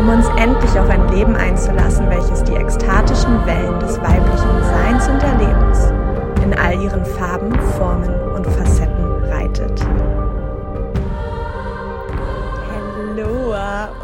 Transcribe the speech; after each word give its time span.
um 0.00 0.08
uns 0.08 0.26
endlich 0.38 0.70
auf 0.78 0.88
ein 0.88 1.08
Leben 1.08 1.36
einzulassen, 1.36 2.08
welches 2.08 2.42
die 2.44 2.54
ekstatischen 2.54 3.44
Wellen 3.44 3.78
des 3.80 4.00
weiblichen 4.00 4.62
Seins 4.64 5.06
und 5.08 5.22
Erlebens 5.22 6.42
in 6.42 6.54
all 6.54 6.82
ihren 6.82 7.04
Farben, 7.04 7.52
Formen 7.72 8.14
und 8.32 8.46
Facetten 8.46 9.04
reitet. 9.24 9.78
Hallo 12.70 13.54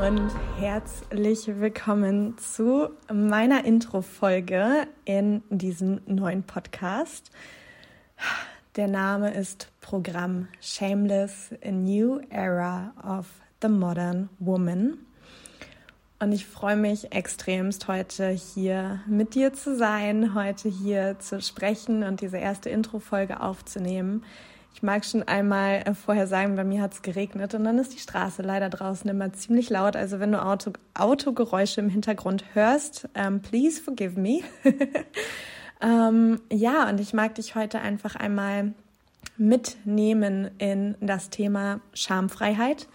und 0.06 0.30
herzlich 0.58 1.46
willkommen 1.58 2.36
zu 2.36 2.90
meiner 3.10 3.64
Intro-Folge 3.64 4.88
in 5.06 5.42
diesem 5.48 6.02
neuen 6.04 6.42
Podcast. 6.42 7.30
Der 8.76 8.88
Name 8.88 9.32
ist 9.32 9.72
Programm 9.80 10.48
Shameless, 10.60 11.54
a 11.64 11.70
New 11.70 12.20
Era 12.28 12.92
of 13.02 13.28
the 13.62 13.68
Modern 13.68 14.28
Woman. 14.38 14.98
Und 16.18 16.32
ich 16.32 16.46
freue 16.46 16.76
mich 16.76 17.12
extremst, 17.12 17.88
heute 17.88 18.30
hier 18.30 19.00
mit 19.06 19.34
dir 19.34 19.52
zu 19.52 19.76
sein, 19.76 20.34
heute 20.34 20.70
hier 20.70 21.18
zu 21.18 21.42
sprechen 21.42 22.02
und 22.04 22.22
diese 22.22 22.38
erste 22.38 22.70
Intro-Folge 22.70 23.40
aufzunehmen. 23.40 24.24
Ich 24.72 24.82
mag 24.82 25.04
schon 25.04 25.22
einmal 25.24 25.82
äh, 25.84 25.94
vorher 25.94 26.26
sagen, 26.26 26.56
bei 26.56 26.64
mir 26.64 26.80
hat 26.80 26.94
es 26.94 27.02
geregnet 27.02 27.54
und 27.54 27.64
dann 27.64 27.78
ist 27.78 27.92
die 27.92 27.98
Straße 27.98 28.40
leider 28.40 28.70
draußen 28.70 29.08
immer 29.10 29.30
ziemlich 29.34 29.68
laut. 29.68 29.94
Also 29.94 30.18
wenn 30.18 30.32
du 30.32 30.42
Auto, 30.42 30.72
Autogeräusche 30.94 31.82
im 31.82 31.90
Hintergrund 31.90 32.44
hörst, 32.54 33.04
um, 33.14 33.22
ähm, 33.22 33.40
please 33.42 33.82
forgive 33.82 34.18
me. 34.18 34.40
um, 34.64 34.72
ähm, 35.82 36.40
ja, 36.50 36.88
und 36.88 36.98
ich 36.98 37.12
mag 37.12 37.34
dich 37.34 37.54
heute 37.54 37.80
einfach 37.80 38.16
einmal 38.16 38.72
mitnehmen 39.36 40.50
in 40.56 40.94
das 41.00 41.28
Thema 41.28 41.80
Schamfreiheit. 41.92 42.86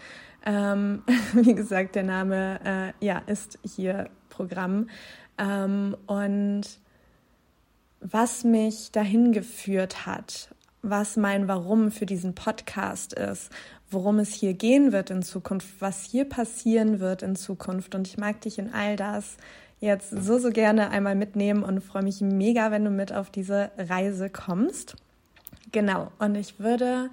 Ähm, 0.44 1.02
wie 1.34 1.54
gesagt, 1.54 1.94
der 1.94 2.02
Name 2.02 2.94
äh, 3.00 3.04
ja, 3.04 3.22
ist 3.26 3.58
hier 3.62 4.10
Programm. 4.28 4.88
Ähm, 5.38 5.96
und 6.06 6.62
was 8.00 8.44
mich 8.44 8.90
dahin 8.92 9.32
geführt 9.32 10.06
hat, 10.06 10.48
was 10.82 11.16
mein 11.16 11.46
Warum 11.46 11.90
für 11.92 12.06
diesen 12.06 12.34
Podcast 12.34 13.12
ist, 13.12 13.50
worum 13.90 14.18
es 14.18 14.32
hier 14.32 14.54
gehen 14.54 14.90
wird 14.90 15.10
in 15.10 15.22
Zukunft, 15.22 15.68
was 15.80 16.02
hier 16.02 16.24
passieren 16.24 16.98
wird 16.98 17.22
in 17.22 17.36
Zukunft. 17.36 17.94
Und 17.94 18.08
ich 18.08 18.18
mag 18.18 18.40
dich 18.40 18.58
in 18.58 18.72
all 18.72 18.96
das 18.96 19.36
jetzt 19.78 20.10
so, 20.10 20.38
so 20.38 20.50
gerne 20.50 20.90
einmal 20.90 21.14
mitnehmen 21.14 21.62
und 21.62 21.82
freue 21.82 22.02
mich 22.02 22.20
mega, 22.20 22.70
wenn 22.70 22.84
du 22.84 22.90
mit 22.90 23.12
auf 23.12 23.30
diese 23.30 23.70
Reise 23.76 24.30
kommst. 24.30 24.96
Genau, 25.72 26.10
und 26.18 26.34
ich 26.34 26.58
würde 26.58 27.10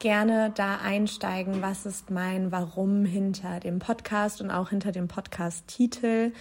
gerne 0.00 0.50
da 0.54 0.76
einsteigen, 0.76 1.62
was 1.62 1.86
ist 1.86 2.10
mein 2.10 2.50
Warum 2.50 3.04
hinter 3.04 3.60
dem 3.60 3.78
Podcast 3.78 4.40
und 4.40 4.50
auch 4.50 4.70
hinter 4.70 4.90
dem 4.92 5.06
Podcast-Titel, 5.06 6.32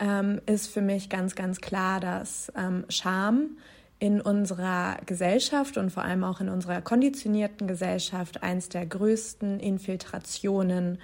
ähm, 0.00 0.40
ist 0.46 0.68
für 0.68 0.80
mich 0.80 1.10
ganz, 1.10 1.34
ganz 1.34 1.60
klar, 1.60 2.00
dass 2.00 2.50
ähm, 2.56 2.84
Scham 2.88 3.58
in 3.98 4.20
unserer 4.20 4.98
Gesellschaft 5.04 5.76
und 5.76 5.90
vor 5.90 6.04
allem 6.04 6.22
auch 6.22 6.40
in 6.40 6.48
unserer 6.48 6.80
konditionierten 6.80 7.66
Gesellschaft 7.66 8.44
eins 8.44 8.68
der 8.68 8.86
größten 8.86 9.58
Infiltrationen 9.58 10.98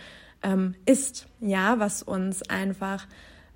ähm, 0.44 0.76
ist, 0.86 1.26
ja, 1.40 1.80
was 1.80 2.04
uns 2.04 2.48
einfach 2.48 3.08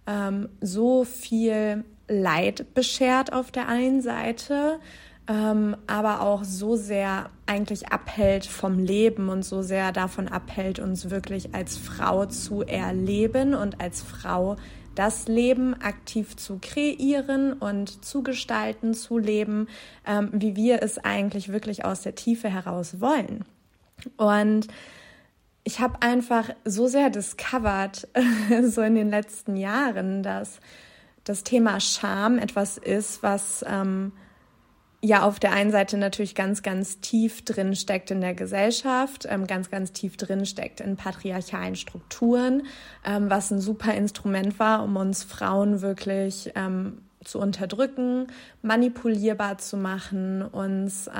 ähm, 0.09 0.49
so 0.61 1.05
viel 1.05 1.85
Leid 2.09 2.75
beschert 2.75 3.33
auf 3.33 3.53
der 3.53 3.69
einen 3.69 4.03
Seite, 4.03 4.81
ähm, 5.29 5.77
aber 5.87 6.23
auch 6.23 6.43
so 6.43 6.77
sehr 6.77 7.29
eigentlich 7.47 7.89
abhält 7.89 8.47
vom 8.47 8.79
Leben 8.79 9.29
und 9.29 9.45
so 9.45 9.63
sehr 9.63 9.93
davon 9.93 10.27
abhält, 10.27 10.79
uns 10.79 11.11
wirklich 11.11 11.55
als 11.55 11.77
Frau 11.77 12.27
zu 12.27 12.63
erleben 12.63 13.55
und 13.55 13.81
als 13.81 14.01
Frau 14.01 14.57
das 14.95 15.29
Leben 15.29 15.81
aktiv 15.81 16.37
zu 16.37 16.59
kreieren 16.61 17.53
und 17.53 18.05
zu 18.05 18.23
gestalten, 18.23 18.95
zu 18.95 19.19
leben, 19.19 19.69
ähm, 20.07 20.31
wie 20.33 20.57
wir 20.57 20.83
es 20.83 20.99
eigentlich 20.99 21.53
wirklich 21.53 21.85
aus 21.85 22.03
der 22.03 22.15
Tiefe 22.15 22.49
heraus 22.49 23.01
wollen. 23.01 23.45
Und 24.17 24.67
ich 25.63 25.81
habe 25.81 26.03
einfach 26.03 26.51
so 26.65 26.89
sehr 26.89 27.11
discovered, 27.11 28.09
so 28.65 28.81
in 28.81 28.95
den 28.95 29.11
letzten 29.11 29.57
Jahren, 29.57 30.23
dass 30.23 30.59
das 31.25 31.45
Thema 31.45 31.79
Scham 31.79 32.39
etwas 32.39 32.79
ist, 32.79 33.23
was 33.23 33.65
ähm, 33.69 34.13
ja 35.01 35.23
auf 35.23 35.39
der 35.39 35.53
einen 35.53 35.71
Seite 35.71 35.97
natürlich 35.97 36.35
ganz, 36.35 36.63
ganz 36.63 37.01
tief 37.01 37.45
drin 37.45 37.77
steckt 37.77 38.11
in 38.11 38.21
der 38.21 38.35
Gesellschaft, 38.35 39.27
ähm, 39.29 39.47
ganz, 39.47 39.71
ganz 39.71 39.93
tief 39.93 40.17
drin 40.17 40.45
steckt 40.45 40.81
in 40.81 40.97
patriarchalen 40.97 41.77
Strukturen, 41.77 42.65
ähm, 43.05 43.31
was 43.31 43.51
ein 43.51 43.61
super 43.61 43.95
Instrument 43.95 44.59
war, 44.59 44.83
um 44.83 44.97
uns 44.97 45.23
Frauen 45.23 45.83
wirklich 45.83 46.51
ähm, 46.57 47.03
zu 47.25 47.39
unterdrücken, 47.39 48.27
manipulierbar 48.63 49.59
zu 49.59 49.77
machen, 49.77 50.43
uns 50.43 51.11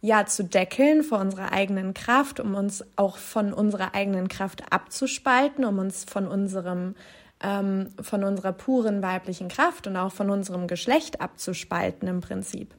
ja 0.00 0.26
zu 0.26 0.44
deckeln 0.44 1.02
vor 1.02 1.18
unserer 1.18 1.50
eigenen 1.50 1.94
Kraft, 1.94 2.38
um 2.38 2.54
uns 2.54 2.84
auch 2.94 3.16
von 3.16 3.54
unserer 3.54 3.94
eigenen 3.94 4.28
Kraft 4.28 4.70
abzuspalten, 4.70 5.64
um 5.64 5.78
uns 5.78 6.04
von 6.04 6.28
unserem 6.28 6.94
von 7.40 8.24
unserer 8.24 8.52
puren 8.52 9.02
weiblichen 9.02 9.48
Kraft 9.48 9.86
und 9.86 9.96
auch 9.96 10.12
von 10.12 10.30
unserem 10.30 10.66
Geschlecht 10.66 11.20
abzuspalten 11.20 12.08
im 12.08 12.20
Prinzip. 12.22 12.74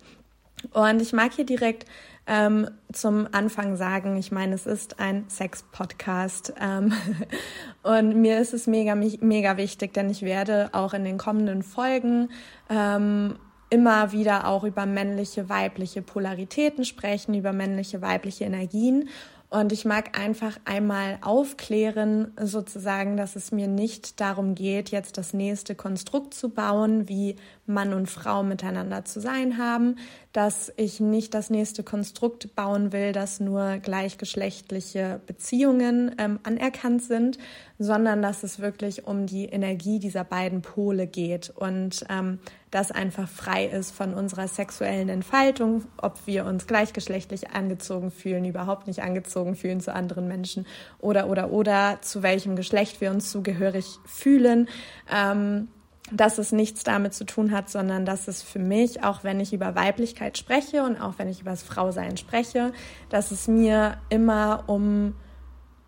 Und 0.74 1.02
ich 1.02 1.14
mag 1.14 1.34
hier 1.34 1.46
direkt 1.46 1.86
ähm, 2.28 2.70
zum 2.92 3.28
Anfang 3.32 3.76
sagen, 3.76 4.18
ich 4.18 4.32
meine, 4.32 4.56
es 4.56 4.66
ist 4.66 5.00
ein 5.00 5.26
Sex-Podcast 5.30 6.54
ähm, 6.60 6.94
und 7.84 8.20
mir 8.20 8.40
ist 8.40 8.54
es 8.54 8.68
mega, 8.68 8.96
mega 8.96 9.58
wichtig, 9.58 9.94
denn 9.94 10.10
ich 10.10 10.24
werde 10.24 10.70
auch 10.74 10.94
in 10.94 11.04
den 11.04 11.18
kommenden 11.18 11.62
Folgen 11.62 12.30
ähm, 12.70 13.36
immer 13.70 14.12
wieder 14.12 14.48
auch 14.48 14.64
über 14.64 14.86
männliche, 14.86 15.50
weibliche 15.50 16.02
Polaritäten 16.02 16.86
sprechen, 16.86 17.34
über 17.34 17.54
männliche, 17.54 18.02
weibliche 18.02 18.46
Energien 18.46 19.10
und 19.50 19.72
ich 19.72 19.86
mag 19.86 20.20
einfach 20.20 20.58
einmal 20.66 21.20
aufklären, 21.22 22.32
sozusagen, 22.42 23.16
dass 23.16 23.36
es 23.36 23.52
mir 23.52 23.68
nicht 23.68 24.20
darum 24.20 24.56
geht, 24.56 24.90
jetzt 24.90 25.18
das 25.18 25.34
nächste 25.34 25.76
Konstrukt 25.76 26.34
zu 26.34 26.50
bauen, 26.50 27.08
wie 27.08 27.36
Mann 27.68 27.94
und 27.94 28.10
Frau 28.10 28.44
miteinander 28.44 29.06
zu 29.06 29.22
sein 29.22 29.58
haben, 29.58 29.98
dass 30.34 30.74
ich 30.78 31.00
nicht 31.00 31.34
das 31.34 31.50
nächste 31.50 31.84
Konstrukt 31.84 32.56
bauen 32.56 32.92
will, 32.92 33.12
dass 33.12 33.40
nur 33.40 33.78
gleichgeschlechtliche 33.78 35.22
Beziehungen 35.26 36.16
ähm, 36.18 36.40
anerkannt 36.44 37.04
sind, 37.04 37.38
sondern 37.78 38.22
dass 38.22 38.44
es 38.44 38.60
wirklich 38.60 39.06
um 39.06 39.26
die 39.28 39.46
Energie 39.46 40.00
dieser 40.00 40.24
beiden 40.24 40.62
Pole 40.64 41.08
geht. 41.08 41.52
Und 41.56 42.04
ähm, 42.10 42.40
das 42.76 42.92
einfach 42.92 43.30
frei 43.30 43.68
ist 43.68 43.96
von 43.96 44.14
unserer 44.14 44.50
sexuellen 44.50 45.08
Entfaltung, 45.08 45.86
ob 45.96 46.20
wir 46.26 46.46
uns 46.46 46.68
gleichgeschlechtlich 46.68 47.52
angezogen 47.52 48.12
fühlen, 48.12 48.44
überhaupt 48.44 48.88
nicht 48.88 49.02
angezogen 49.02 49.56
fühlen 49.56 49.80
zu 49.80 49.94
anderen 49.94 50.28
Menschen 50.28 50.68
oder 51.00 51.30
oder 51.30 51.52
oder 51.52 52.00
zu 52.02 52.22
welchem 52.22 52.58
Geschlecht 52.58 53.00
wir 53.00 53.12
uns 53.12 53.32
zugehörig 53.32 53.86
fühlen. 54.06 54.68
Ähm, 55.10 55.70
dass 56.12 56.38
es 56.38 56.52
nichts 56.52 56.84
damit 56.84 57.16
zu 57.16 57.26
tun 57.26 57.50
hat, 57.50 57.68
sondern 57.68 58.06
dass 58.06 58.28
es 58.28 58.44
für 58.44 58.60
mich, 58.60 59.04
auch 59.04 59.24
wenn 59.24 59.40
ich 59.40 59.54
über 59.54 59.74
Weiblichkeit 59.74 60.38
spreche 60.38 60.84
und 60.84 61.02
auch 61.02 61.14
wenn 61.18 61.30
ich 61.30 61.42
über 61.42 61.50
das 61.50 61.64
Frausein 61.64 62.16
spreche, 62.16 62.74
dass 63.10 63.32
es 63.32 63.48
mir 63.48 63.98
immer 64.10 64.66
um 64.68 65.16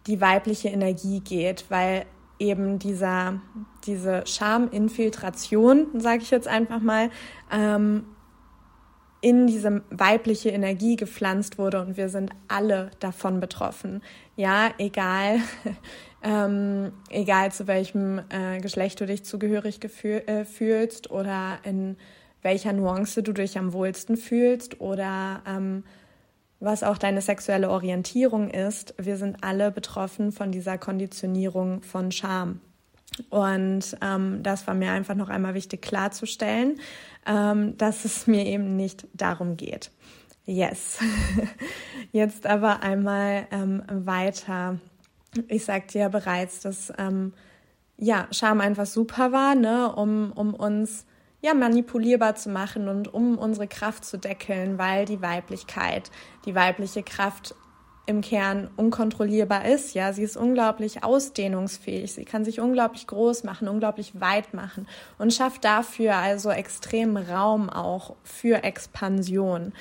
die 0.08 0.20
weibliche 0.20 0.70
Energie 0.70 1.20
geht, 1.20 1.66
weil 1.70 2.08
eben 2.40 2.80
dieser, 2.80 3.42
diese 3.86 4.26
Schaminfiltration, 4.26 5.88
sage 6.00 6.22
ich 6.22 6.32
jetzt 6.32 6.48
einfach 6.48 6.80
mal, 6.80 7.10
ähm, 7.52 8.06
in 9.22 9.48
diese 9.48 9.82
weibliche 9.90 10.50
Energie 10.50 10.96
gepflanzt 10.96 11.58
wurde 11.58 11.82
und 11.82 11.98
wir 11.98 12.10
sind 12.10 12.32
alle 12.48 12.92
davon 13.00 13.40
betroffen. 13.40 14.04
Ja, 14.36 14.70
egal, 14.78 15.40
ähm, 16.24 16.92
egal 17.10 17.52
zu 17.52 17.68
welchem 17.68 18.20
äh, 18.30 18.60
Geschlecht 18.60 19.02
du 19.02 19.06
dich 19.06 19.24
zugehörig 19.26 19.80
äh, 20.04 20.46
fühlst 20.46 21.10
oder 21.10 21.60
in 21.64 21.98
welcher 22.44 22.74
Nuance 22.74 23.24
du 23.24 23.34
dich 23.34 23.58
am 23.58 23.74
wohlsten 23.74 24.18
fühlst 24.18 24.80
oder 24.80 25.42
ähm, 25.48 25.84
was 26.60 26.84
auch 26.84 26.98
deine 26.98 27.22
sexuelle 27.22 27.70
Orientierung 27.70 28.50
ist, 28.50 28.96
wir 28.98 29.18
sind 29.18 29.44
alle 29.44 29.72
betroffen 29.72 30.32
von 30.32 30.52
dieser 30.52 30.78
Konditionierung 30.78 31.84
von 31.84 32.12
Scham. 32.12 32.62
Und 33.30 33.98
ähm, 34.02 34.44
das 34.44 34.68
war 34.68 34.74
mir 34.74 34.92
einfach 34.92 35.16
noch 35.16 35.30
einmal 35.30 35.54
wichtig 35.54 35.82
klarzustellen, 35.82 36.80
ähm, 37.26 37.78
dass 37.78 38.06
es 38.06 38.28
mir 38.28 38.46
eben 38.46 38.76
nicht 38.76 39.08
darum 39.14 39.58
geht. 39.58 39.92
Yes. 40.46 41.00
Jetzt 42.12 42.46
aber 42.46 42.82
einmal 42.82 43.48
ähm, 43.52 43.84
weiter. 43.88 44.80
Ich 45.48 45.66
sagte 45.66 46.00
ja 46.00 46.10
bereits, 46.10 46.62
dass 46.62 46.92
ähm, 46.98 47.34
ja, 47.98 48.28
Scham 48.32 48.62
einfach 48.62 48.86
super 48.86 49.32
war, 49.32 49.56
ne, 49.56 49.94
um, 49.94 50.32
um 50.32 50.54
uns 50.54 51.06
ja, 51.42 51.54
manipulierbar 51.54 52.36
zu 52.36 52.50
machen 52.50 52.88
und 52.88 53.14
um 53.14 53.38
unsere 53.38 53.68
Kraft 53.68 54.06
zu 54.06 54.18
deckeln, 54.18 54.78
weil 54.78 55.06
die 55.06 55.22
Weiblichkeit, 55.22 56.10
die 56.46 56.56
weibliche 56.56 57.04
Kraft 57.04 57.56
im 58.08 58.22
Kern 58.22 58.70
unkontrollierbar 58.78 59.66
ist. 59.66 59.94
Ja, 59.94 60.14
sie 60.14 60.24
ist 60.24 60.38
unglaublich 60.38 61.04
ausdehnungsfähig. 61.04 62.14
Sie 62.14 62.26
kann 62.26 62.46
sich 62.46 62.60
unglaublich 62.60 63.06
groß 63.06 63.44
machen, 63.44 63.68
unglaublich 63.68 64.20
weit 64.20 64.54
machen 64.54 64.88
und 65.18 65.34
schafft 65.34 65.66
dafür 65.66 66.16
also 66.16 66.50
extrem 66.50 67.18
Raum 67.18 67.70
auch 67.70 68.16
für 68.24 68.64
Expansion. 68.64 69.74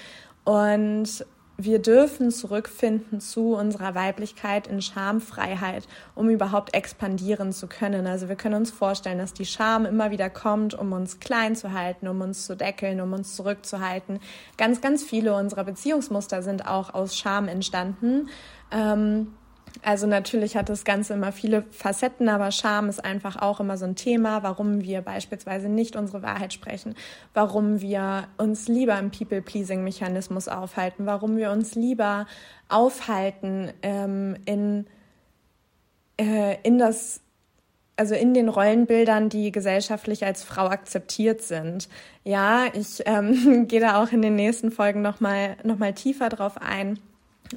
Und 0.44 1.24
wir 1.58 1.78
dürfen 1.78 2.30
zurückfinden 2.30 3.20
zu 3.20 3.54
unserer 3.54 3.94
Weiblichkeit 3.94 4.66
in 4.66 4.82
Schamfreiheit, 4.82 5.88
um 6.14 6.28
überhaupt 6.28 6.74
expandieren 6.74 7.52
zu 7.52 7.66
können. 7.66 8.06
Also 8.06 8.28
wir 8.28 8.36
können 8.36 8.56
uns 8.56 8.70
vorstellen, 8.70 9.18
dass 9.18 9.32
die 9.32 9.46
Scham 9.46 9.86
immer 9.86 10.10
wieder 10.10 10.28
kommt, 10.28 10.74
um 10.74 10.92
uns 10.92 11.18
klein 11.18 11.56
zu 11.56 11.72
halten, 11.72 12.08
um 12.08 12.20
uns 12.20 12.44
zu 12.44 12.56
deckeln, 12.56 13.00
um 13.00 13.12
uns 13.14 13.36
zurückzuhalten. 13.36 14.20
Ganz, 14.58 14.80
ganz 14.80 15.02
viele 15.02 15.34
unserer 15.34 15.64
Beziehungsmuster 15.64 16.42
sind 16.42 16.66
auch 16.66 16.92
aus 16.92 17.16
Scham 17.16 17.48
entstanden. 17.48 18.28
Ähm, 18.70 19.28
also 19.82 20.06
natürlich 20.06 20.56
hat 20.56 20.68
das 20.68 20.84
Ganze 20.84 21.14
immer 21.14 21.32
viele 21.32 21.62
Facetten, 21.70 22.28
aber 22.28 22.50
Scham 22.50 22.88
ist 22.88 23.04
einfach 23.04 23.36
auch 23.36 23.60
immer 23.60 23.76
so 23.76 23.84
ein 23.84 23.96
Thema, 23.96 24.42
warum 24.42 24.82
wir 24.82 25.02
beispielsweise 25.02 25.68
nicht 25.68 25.96
unsere 25.96 26.22
Wahrheit 26.22 26.52
sprechen, 26.52 26.94
warum 27.34 27.80
wir 27.80 28.28
uns 28.38 28.68
lieber 28.68 28.98
im 28.98 29.10
People-Pleasing-Mechanismus 29.10 30.48
aufhalten, 30.48 31.06
warum 31.06 31.36
wir 31.36 31.50
uns 31.50 31.74
lieber 31.74 32.26
aufhalten 32.68 33.72
ähm, 33.82 34.36
in, 34.44 34.86
äh, 36.18 36.56
in 36.62 36.78
das 36.78 37.20
also 37.98 38.14
in 38.14 38.34
den 38.34 38.50
Rollenbildern, 38.50 39.30
die 39.30 39.50
gesellschaftlich 39.50 40.26
als 40.26 40.44
Frau 40.44 40.66
akzeptiert 40.66 41.40
sind. 41.40 41.88
Ja, 42.24 42.66
ich 42.74 43.02
ähm, 43.06 43.66
gehe 43.68 43.80
da 43.80 44.02
auch 44.02 44.12
in 44.12 44.20
den 44.20 44.34
nächsten 44.34 44.70
Folgen 44.70 45.00
nochmal 45.00 45.56
noch 45.64 45.78
mal 45.78 45.94
tiefer 45.94 46.28
drauf 46.28 46.58
ein 46.60 46.98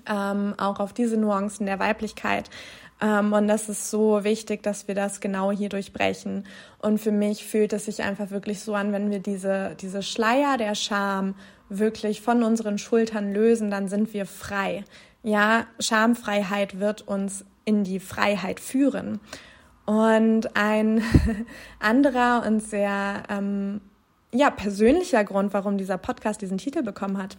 ähm, 0.08 0.54
auch 0.58 0.80
auf 0.80 0.94
diese 0.94 1.18
Nuancen 1.18 1.66
der 1.66 1.80
Weiblichkeit. 1.80 2.50
Ähm, 3.02 3.34
und 3.34 3.48
das 3.48 3.70
ist 3.70 3.90
so 3.90 4.24
wichtig, 4.24 4.64
dass 4.64 4.88
wir 4.88 4.96
das 4.96 5.20
genau 5.20 5.52
hier 5.52 5.70
durchbrechen. 5.70 6.46
Und 6.80 7.00
für 7.00 7.12
mich 7.12 7.46
fühlt 7.46 7.74
es 7.74 7.86
sich 7.86 8.04
einfach 8.04 8.32
wirklich 8.32 8.60
so 8.60 8.76
an, 8.76 8.92
wenn 8.92 9.10
wir 9.12 9.20
diese, 9.20 9.76
diese 9.80 10.04
Schleier 10.04 10.58
der 10.58 10.76
Scham 10.76 11.36
wirklich 11.70 12.22
von 12.22 12.44
unseren 12.44 12.78
Schultern 12.78 13.32
lösen, 13.32 13.70
dann 13.72 13.88
sind 13.88 14.14
wir 14.14 14.26
frei. 14.26 14.84
Ja, 15.24 15.66
Schamfreiheit 15.80 16.80
wird 16.80 17.08
uns 17.08 17.46
in 17.66 17.84
die 17.84 18.00
Freiheit 18.00 18.60
führen. 18.60 19.20
Und 19.86 20.56
ein 20.56 21.02
anderer 21.80 22.44
und 22.46 22.62
sehr 22.62 23.24
ähm, 23.30 23.82
ja, 24.32 24.50
persönlicher 24.50 25.24
Grund, 25.24 25.54
warum 25.54 25.78
dieser 25.78 25.98
Podcast 25.98 26.42
diesen 26.42 26.58
Titel 26.58 26.84
bekommen 26.84 27.18
hat, 27.18 27.38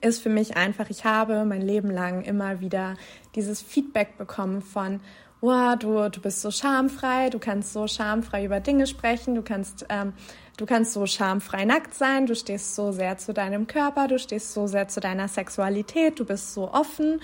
ist 0.00 0.22
für 0.22 0.28
mich 0.28 0.56
einfach, 0.56 0.90
ich 0.90 1.04
habe 1.04 1.44
mein 1.44 1.62
Leben 1.62 1.90
lang 1.90 2.22
immer 2.22 2.60
wieder 2.60 2.96
dieses 3.34 3.62
Feedback 3.62 4.16
bekommen 4.16 4.62
von, 4.62 5.00
wow, 5.40 5.76
du, 5.76 6.08
du 6.08 6.20
bist 6.20 6.40
so 6.40 6.50
schamfrei, 6.50 7.28
du 7.30 7.38
kannst 7.38 7.72
so 7.72 7.86
schamfrei 7.86 8.44
über 8.44 8.60
Dinge 8.60 8.86
sprechen, 8.86 9.34
du 9.34 9.42
kannst, 9.42 9.86
ähm, 9.90 10.14
du 10.56 10.64
kannst 10.64 10.94
so 10.94 11.06
schamfrei 11.06 11.64
nackt 11.64 11.94
sein, 11.94 12.26
du 12.26 12.34
stehst 12.34 12.74
so 12.74 12.92
sehr 12.92 13.18
zu 13.18 13.34
deinem 13.34 13.66
Körper, 13.66 14.08
du 14.08 14.18
stehst 14.18 14.54
so 14.54 14.66
sehr 14.66 14.88
zu 14.88 15.00
deiner 15.00 15.28
Sexualität, 15.28 16.18
du 16.18 16.24
bist 16.24 16.54
so 16.54 16.72
offen 16.72 17.20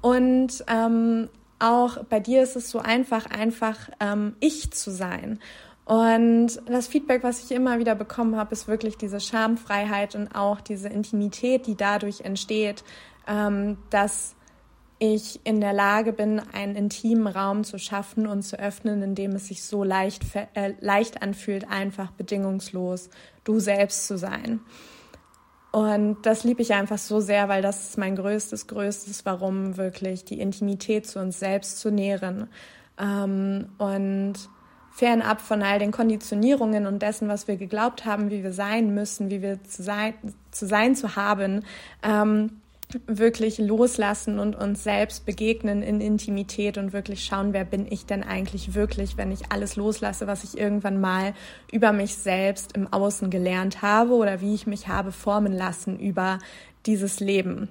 und 0.00 0.64
ähm, 0.66 1.28
auch 1.58 2.04
bei 2.04 2.20
dir 2.20 2.42
ist 2.42 2.56
es 2.56 2.70
so 2.70 2.78
einfach, 2.78 3.26
einfach 3.26 3.90
ähm, 4.00 4.36
ich 4.40 4.72
zu 4.72 4.90
sein. 4.90 5.40
Und 5.88 6.60
das 6.66 6.86
Feedback, 6.86 7.22
was 7.22 7.42
ich 7.42 7.50
immer 7.50 7.78
wieder 7.78 7.94
bekommen 7.94 8.36
habe, 8.36 8.52
ist 8.52 8.68
wirklich 8.68 8.98
diese 8.98 9.20
Schamfreiheit 9.20 10.14
und 10.14 10.34
auch 10.34 10.60
diese 10.60 10.90
Intimität, 10.90 11.66
die 11.66 11.76
dadurch 11.76 12.20
entsteht, 12.20 12.84
ähm, 13.26 13.78
dass 13.88 14.34
ich 14.98 15.40
in 15.44 15.62
der 15.62 15.72
Lage 15.72 16.12
bin, 16.12 16.42
einen 16.52 16.76
intimen 16.76 17.26
Raum 17.26 17.64
zu 17.64 17.78
schaffen 17.78 18.26
und 18.26 18.42
zu 18.42 18.58
öffnen, 18.58 19.00
in 19.02 19.14
dem 19.14 19.32
es 19.32 19.46
sich 19.46 19.62
so 19.62 19.82
leicht, 19.82 20.24
äh, 20.52 20.74
leicht 20.80 21.22
anfühlt, 21.22 21.66
einfach 21.70 22.10
bedingungslos 22.10 23.08
du 23.44 23.58
selbst 23.58 24.06
zu 24.06 24.18
sein. 24.18 24.60
Und 25.72 26.18
das 26.26 26.44
liebe 26.44 26.60
ich 26.60 26.74
einfach 26.74 26.98
so 26.98 27.20
sehr, 27.20 27.48
weil 27.48 27.62
das 27.62 27.88
ist 27.88 27.96
mein 27.96 28.14
größtes, 28.14 28.66
größtes 28.66 29.24
Warum, 29.24 29.78
wirklich 29.78 30.26
die 30.26 30.38
Intimität 30.38 31.06
zu 31.06 31.18
uns 31.18 31.38
selbst 31.38 31.78
zu 31.78 31.90
nähren. 31.90 32.48
Ähm, 32.98 33.70
und 33.78 34.50
fernab 34.98 35.40
von 35.40 35.62
all 35.62 35.78
den 35.78 35.92
Konditionierungen 35.92 36.86
und 36.86 37.02
dessen, 37.02 37.28
was 37.28 37.46
wir 37.46 37.56
geglaubt 37.56 38.04
haben, 38.04 38.30
wie 38.30 38.42
wir 38.42 38.52
sein 38.52 38.94
müssen, 38.94 39.30
wie 39.30 39.42
wir 39.42 39.62
zu 39.62 39.84
sein 39.84 40.14
zu, 40.50 40.66
sein, 40.66 40.96
zu 40.96 41.14
haben, 41.14 41.64
ähm, 42.02 42.60
wirklich 43.06 43.58
loslassen 43.58 44.40
und 44.40 44.56
uns 44.56 44.82
selbst 44.82 45.24
begegnen 45.24 45.82
in 45.82 46.00
Intimität 46.00 46.78
und 46.78 46.92
wirklich 46.92 47.24
schauen, 47.24 47.52
wer 47.52 47.64
bin 47.64 47.86
ich 47.88 48.06
denn 48.06 48.24
eigentlich 48.24 48.74
wirklich, 48.74 49.16
wenn 49.16 49.30
ich 49.30 49.52
alles 49.52 49.76
loslasse, 49.76 50.26
was 50.26 50.42
ich 50.42 50.58
irgendwann 50.58 51.00
mal 51.00 51.34
über 51.70 51.92
mich 51.92 52.16
selbst 52.16 52.72
im 52.72 52.92
Außen 52.92 53.30
gelernt 53.30 53.82
habe 53.82 54.14
oder 54.14 54.40
wie 54.40 54.54
ich 54.54 54.66
mich 54.66 54.88
habe 54.88 55.12
formen 55.12 55.52
lassen 55.52 55.98
über 56.00 56.40
dieses 56.86 57.20
Leben. 57.20 57.68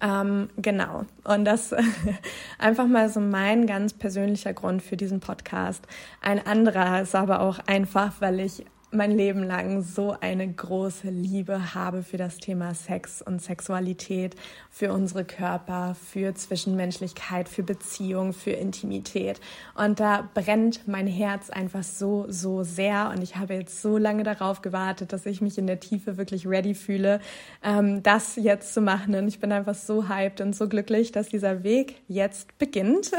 Ähm, 0.00 0.48
genau. 0.56 1.04
Und 1.24 1.44
das 1.44 1.74
einfach 2.58 2.86
mal 2.86 3.08
so 3.08 3.20
mein 3.20 3.66
ganz 3.66 3.92
persönlicher 3.92 4.52
Grund 4.52 4.82
für 4.82 4.96
diesen 4.96 5.20
Podcast. 5.20 5.86
Ein 6.20 6.44
anderer 6.44 7.02
ist 7.02 7.14
aber 7.14 7.40
auch 7.40 7.58
einfach, 7.66 8.20
weil 8.20 8.40
ich 8.40 8.64
mein 8.92 9.10
Leben 9.10 9.42
lang 9.42 9.82
so 9.82 10.16
eine 10.20 10.46
große 10.46 11.08
Liebe 11.08 11.74
habe 11.74 12.02
für 12.02 12.16
das 12.16 12.38
Thema 12.38 12.74
Sex 12.74 13.20
und 13.20 13.42
Sexualität, 13.42 14.36
für 14.70 14.92
unsere 14.92 15.24
Körper, 15.24 15.94
für 15.94 16.34
Zwischenmenschlichkeit, 16.34 17.48
für 17.48 17.62
Beziehung, 17.62 18.32
für 18.32 18.52
Intimität. 18.52 19.40
Und 19.74 19.98
da 19.98 20.28
brennt 20.34 20.86
mein 20.86 21.06
Herz 21.08 21.50
einfach 21.50 21.82
so, 21.82 22.26
so 22.28 22.62
sehr. 22.62 23.12
Und 23.14 23.22
ich 23.22 23.36
habe 23.36 23.54
jetzt 23.54 23.82
so 23.82 23.98
lange 23.98 24.22
darauf 24.22 24.62
gewartet, 24.62 25.12
dass 25.12 25.26
ich 25.26 25.40
mich 25.40 25.58
in 25.58 25.66
der 25.66 25.80
Tiefe 25.80 26.16
wirklich 26.16 26.46
ready 26.46 26.74
fühle, 26.74 27.20
ähm, 27.64 28.02
das 28.04 28.36
jetzt 28.36 28.72
zu 28.72 28.80
machen. 28.80 29.14
Und 29.16 29.26
ich 29.26 29.40
bin 29.40 29.50
einfach 29.50 29.74
so 29.74 30.08
hyped 30.08 30.40
und 30.40 30.54
so 30.54 30.68
glücklich, 30.68 31.10
dass 31.10 31.28
dieser 31.28 31.64
Weg 31.64 31.96
jetzt 32.06 32.56
beginnt. 32.58 33.10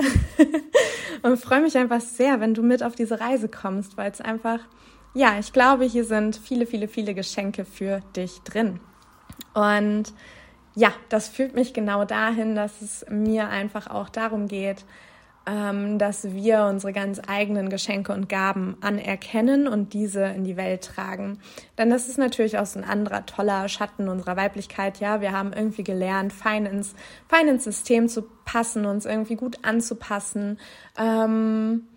und 1.24 1.38
freue 1.38 1.62
mich 1.62 1.78
einfach 1.78 2.02
sehr, 2.02 2.40
wenn 2.40 2.54
du 2.54 2.64
mit 2.64 2.84
auf 2.84 2.96
diese 2.96 3.20
Reise 3.20 3.50
kommst, 3.50 3.98
weil 3.98 4.12
es 4.12 4.22
einfach 4.22 4.60
ja, 5.14 5.40
ich 5.40 5.54
glaube, 5.54 5.86
hier 5.86 6.06
sind 6.06 6.36
viele, 6.36 6.66
viele, 6.66 6.88
viele 6.88 7.14
Geschenke 7.14 7.66
für 7.66 8.02
dich 8.16 8.40
drin. 8.42 8.80
Und 9.54 10.14
ja, 10.76 10.92
das 11.10 11.28
führt 11.28 11.56
mich 11.56 11.74
genau 11.74 12.06
dahin, 12.06 12.56
dass 12.56 12.82
es 12.82 13.06
mir 13.10 13.50
einfach 13.50 13.88
auch 13.90 14.10
darum 14.10 14.48
geht, 14.48 14.86
ähm, 15.48 15.98
dass 15.98 16.34
wir 16.34 16.66
unsere 16.66 16.94
ganz 16.94 17.22
eigenen 17.26 17.70
Geschenke 17.70 18.14
und 18.14 18.30
Gaben 18.30 18.78
anerkennen 18.82 19.68
und 19.68 19.94
diese 19.94 20.26
in 20.26 20.44
die 20.44 20.58
Welt 20.58 20.84
tragen. 20.84 21.40
Denn 21.78 21.90
das 21.90 22.10
ist 22.10 22.18
natürlich 22.18 22.60
auch 22.60 22.66
so 22.66 22.80
ein 22.80 22.86
anderer 22.86 23.26
toller 23.26 23.68
Schatten 23.70 24.10
unserer 24.10 24.36
Weiblichkeit. 24.36 25.00
Ja, 25.00 25.22
wir 25.22 25.32
haben 25.32 25.54
irgendwie 25.54 25.84
gelernt, 25.84 26.34
fein 26.34 26.66
ins, 26.66 26.94
fein 27.28 27.48
ins 27.48 27.64
System 27.64 28.10
zu 28.10 28.24
passen, 28.46 28.86
uns 28.86 29.06
irgendwie 29.06 29.36
gut 29.36 29.64
anzupassen. 29.64 30.60
Ähm, 30.96 31.88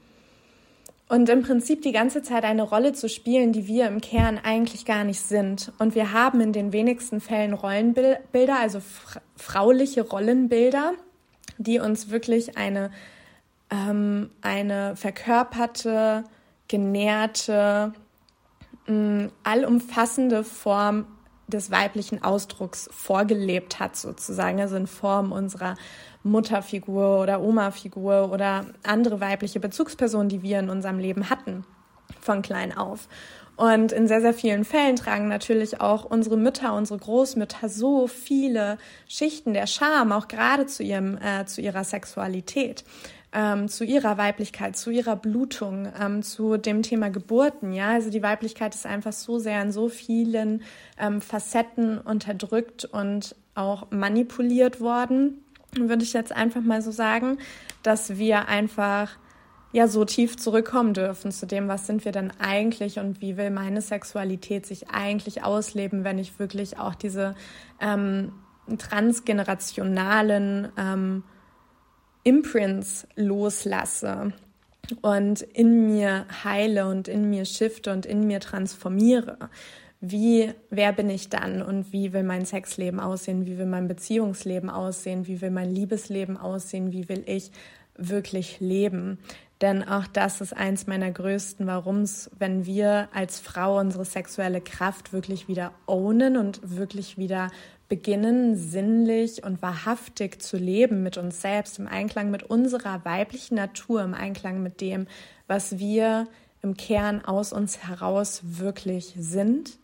und 1.10 1.28
im 1.28 1.42
Prinzip 1.42 1.82
die 1.82 1.90
ganze 1.90 2.22
Zeit 2.22 2.44
eine 2.44 2.62
Rolle 2.62 2.92
zu 2.92 3.08
spielen, 3.08 3.52
die 3.52 3.66
wir 3.66 3.88
im 3.88 4.00
Kern 4.00 4.38
eigentlich 4.38 4.84
gar 4.84 5.02
nicht 5.02 5.20
sind. 5.20 5.72
Und 5.80 5.96
wir 5.96 6.12
haben 6.12 6.40
in 6.40 6.52
den 6.52 6.72
wenigsten 6.72 7.20
Fällen 7.20 7.52
Rollenbilder, 7.52 8.60
also 8.60 8.80
frauliche 9.34 10.02
Rollenbilder, 10.02 10.92
die 11.58 11.80
uns 11.80 12.10
wirklich 12.10 12.56
eine, 12.56 12.92
ähm, 13.70 14.30
eine 14.40 14.94
verkörperte, 14.94 16.22
genährte, 16.68 17.92
mh, 18.86 18.94
mm, 18.94 19.32
allumfassende 19.42 20.44
Form 20.44 21.06
des 21.50 21.70
weiblichen 21.70 22.22
Ausdrucks 22.22 22.88
vorgelebt 22.92 23.80
hat, 23.80 23.96
sozusagen, 23.96 24.60
also 24.60 24.76
in 24.76 24.86
Form 24.86 25.32
unserer 25.32 25.76
Mutterfigur 26.22 27.20
oder 27.20 27.40
Oma-Figur 27.40 28.30
oder 28.32 28.66
andere 28.82 29.20
weibliche 29.20 29.60
Bezugspersonen, 29.60 30.28
die 30.28 30.42
wir 30.42 30.58
in 30.58 30.70
unserem 30.70 30.98
Leben 30.98 31.30
hatten, 31.30 31.64
von 32.20 32.42
klein 32.42 32.76
auf. 32.76 33.08
Und 33.56 33.92
in 33.92 34.08
sehr, 34.08 34.22
sehr 34.22 34.32
vielen 34.32 34.64
Fällen 34.64 34.96
tragen 34.96 35.28
natürlich 35.28 35.82
auch 35.82 36.06
unsere 36.06 36.38
Mütter, 36.38 36.72
unsere 36.72 36.98
Großmütter 36.98 37.68
so 37.68 38.06
viele 38.06 38.78
Schichten 39.06 39.52
der 39.52 39.66
Scham, 39.66 40.12
auch 40.12 40.28
gerade 40.28 40.64
zu, 40.64 40.82
ihrem, 40.82 41.18
äh, 41.18 41.44
zu 41.44 41.60
ihrer 41.60 41.84
Sexualität. 41.84 42.84
Ähm, 43.32 43.68
zu 43.68 43.84
ihrer 43.84 44.18
Weiblichkeit, 44.18 44.76
zu 44.76 44.90
ihrer 44.90 45.16
Blutung, 45.16 45.88
ähm, 46.00 46.22
zu 46.22 46.56
dem 46.56 46.82
Thema 46.82 47.10
Geburten. 47.10 47.72
Ja, 47.72 47.90
also 47.90 48.10
die 48.10 48.22
Weiblichkeit 48.22 48.74
ist 48.74 48.86
einfach 48.86 49.12
so 49.12 49.38
sehr 49.38 49.62
in 49.62 49.72
so 49.72 49.88
vielen 49.88 50.62
ähm, 50.98 51.20
Facetten 51.20 51.98
unterdrückt 51.98 52.84
und 52.86 53.36
auch 53.54 53.90
manipuliert 53.90 54.80
worden, 54.80 55.44
würde 55.74 56.02
ich 56.02 56.12
jetzt 56.12 56.32
einfach 56.32 56.62
mal 56.62 56.82
so 56.82 56.90
sagen, 56.90 57.38
dass 57.82 58.16
wir 58.18 58.48
einfach 58.48 59.12
ja 59.72 59.86
so 59.86 60.04
tief 60.04 60.36
zurückkommen 60.36 60.94
dürfen 60.94 61.30
zu 61.30 61.46
dem, 61.46 61.68
was 61.68 61.86
sind 61.86 62.04
wir 62.04 62.10
denn 62.10 62.32
eigentlich 62.40 62.98
und 62.98 63.20
wie 63.20 63.36
will 63.36 63.50
meine 63.50 63.82
Sexualität 63.82 64.66
sich 64.66 64.90
eigentlich 64.90 65.44
ausleben, 65.44 66.02
wenn 66.02 66.18
ich 66.18 66.40
wirklich 66.40 66.78
auch 66.78 66.96
diese 66.96 67.36
ähm, 67.80 68.32
transgenerationalen 68.78 70.72
ähm, 70.76 71.22
Imprints 72.22 73.06
loslasse 73.16 74.32
und 75.02 75.42
in 75.42 75.86
mir 75.86 76.26
heile 76.44 76.86
und 76.86 77.08
in 77.08 77.30
mir 77.30 77.44
shifte 77.44 77.92
und 77.92 78.06
in 78.06 78.26
mir 78.26 78.40
transformiere. 78.40 79.38
Wie, 80.00 80.52
wer 80.70 80.92
bin 80.92 81.10
ich 81.10 81.28
dann 81.28 81.60
und 81.60 81.92
wie 81.92 82.12
will 82.12 82.22
mein 82.22 82.46
Sexleben 82.46 83.00
aussehen? 83.00 83.44
Wie 83.46 83.58
will 83.58 83.66
mein 83.66 83.86
Beziehungsleben 83.86 84.70
aussehen? 84.70 85.26
Wie 85.26 85.40
will 85.40 85.50
mein 85.50 85.70
Liebesleben 85.70 86.38
aussehen? 86.38 86.92
Wie 86.92 87.08
will 87.08 87.22
ich 87.26 87.52
wirklich 87.96 88.60
leben? 88.60 89.18
Denn 89.60 89.86
auch 89.86 90.06
das 90.06 90.40
ist 90.40 90.56
eins 90.56 90.86
meiner 90.86 91.10
größten 91.10 91.66
Warums, 91.66 92.30
wenn 92.38 92.64
wir 92.64 93.08
als 93.12 93.40
Frau 93.40 93.78
unsere 93.78 94.06
sexuelle 94.06 94.62
Kraft 94.62 95.12
wirklich 95.12 95.48
wieder 95.48 95.72
ownen 95.86 96.38
und 96.38 96.60
wirklich 96.62 97.18
wieder 97.18 97.50
beginnen, 97.90 98.56
sinnlich 98.56 99.44
und 99.44 99.60
wahrhaftig 99.60 100.40
zu 100.40 100.56
leben 100.56 101.02
mit 101.02 101.18
uns 101.18 101.42
selbst, 101.42 101.78
im 101.80 101.88
Einklang 101.88 102.30
mit 102.30 102.44
unserer 102.44 103.04
weiblichen 103.04 103.56
Natur, 103.56 104.02
im 104.02 104.14
Einklang 104.14 104.62
mit 104.62 104.80
dem, 104.80 105.08
was 105.48 105.78
wir 105.78 106.28
im 106.62 106.76
Kern 106.76 107.24
aus 107.24 107.52
uns 107.52 107.86
heraus 107.86 108.42
wirklich 108.44 109.14
sind, 109.18 109.78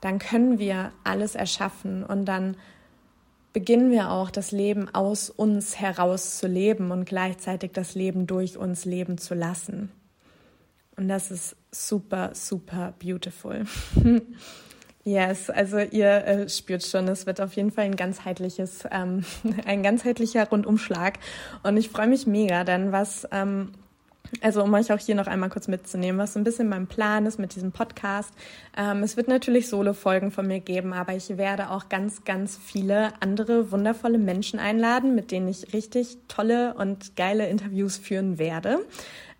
dann 0.00 0.20
können 0.20 0.58
wir 0.58 0.92
alles 1.02 1.34
erschaffen 1.34 2.04
und 2.04 2.26
dann 2.26 2.56
beginnen 3.52 3.90
wir 3.90 4.10
auch 4.10 4.30
das 4.30 4.52
Leben 4.52 4.88
aus 4.94 5.30
uns 5.30 5.80
heraus 5.80 6.38
zu 6.38 6.46
leben 6.46 6.92
und 6.92 7.06
gleichzeitig 7.06 7.72
das 7.72 7.96
Leben 7.96 8.28
durch 8.28 8.56
uns 8.56 8.84
leben 8.84 9.18
zu 9.18 9.34
lassen. 9.34 9.90
Und 10.96 11.08
das 11.08 11.32
ist 11.32 11.56
super, 11.72 12.30
super 12.34 12.94
beautiful. 13.00 13.64
Yes, 15.06 15.50
also 15.50 15.78
ihr 15.78 16.08
äh, 16.08 16.48
spürt 16.48 16.82
schon, 16.82 17.06
es 17.08 17.26
wird 17.26 17.38
auf 17.42 17.52
jeden 17.54 17.70
Fall 17.70 17.84
ein 17.84 17.96
ganzheitliches, 17.96 18.84
ähm, 18.90 19.22
ein 19.66 19.82
ganzheitlicher 19.82 20.48
Rundumschlag. 20.48 21.18
Und 21.62 21.76
ich 21.76 21.90
freue 21.90 22.06
mich 22.06 22.26
mega, 22.26 22.64
denn 22.64 22.90
was, 22.90 23.28
ähm, 23.30 23.72
also 24.40 24.64
um 24.64 24.72
euch 24.72 24.90
auch 24.94 24.98
hier 24.98 25.14
noch 25.14 25.26
einmal 25.26 25.50
kurz 25.50 25.68
mitzunehmen, 25.68 26.18
was 26.18 26.32
so 26.32 26.40
ein 26.40 26.44
bisschen 26.44 26.70
mein 26.70 26.86
Plan 26.86 27.26
ist 27.26 27.38
mit 27.38 27.54
diesem 27.54 27.70
Podcast. 27.70 28.32
Ähm, 28.78 29.02
es 29.02 29.18
wird 29.18 29.28
natürlich 29.28 29.68
Solo-Folgen 29.68 30.30
von 30.30 30.46
mir 30.46 30.60
geben, 30.60 30.94
aber 30.94 31.14
ich 31.14 31.36
werde 31.36 31.68
auch 31.68 31.90
ganz, 31.90 32.24
ganz 32.24 32.56
viele 32.56 33.12
andere 33.20 33.70
wundervolle 33.70 34.16
Menschen 34.16 34.58
einladen, 34.58 35.14
mit 35.14 35.30
denen 35.30 35.48
ich 35.48 35.74
richtig 35.74 36.16
tolle 36.28 36.72
und 36.74 37.14
geile 37.14 37.46
Interviews 37.48 37.98
führen 37.98 38.38
werde 38.38 38.80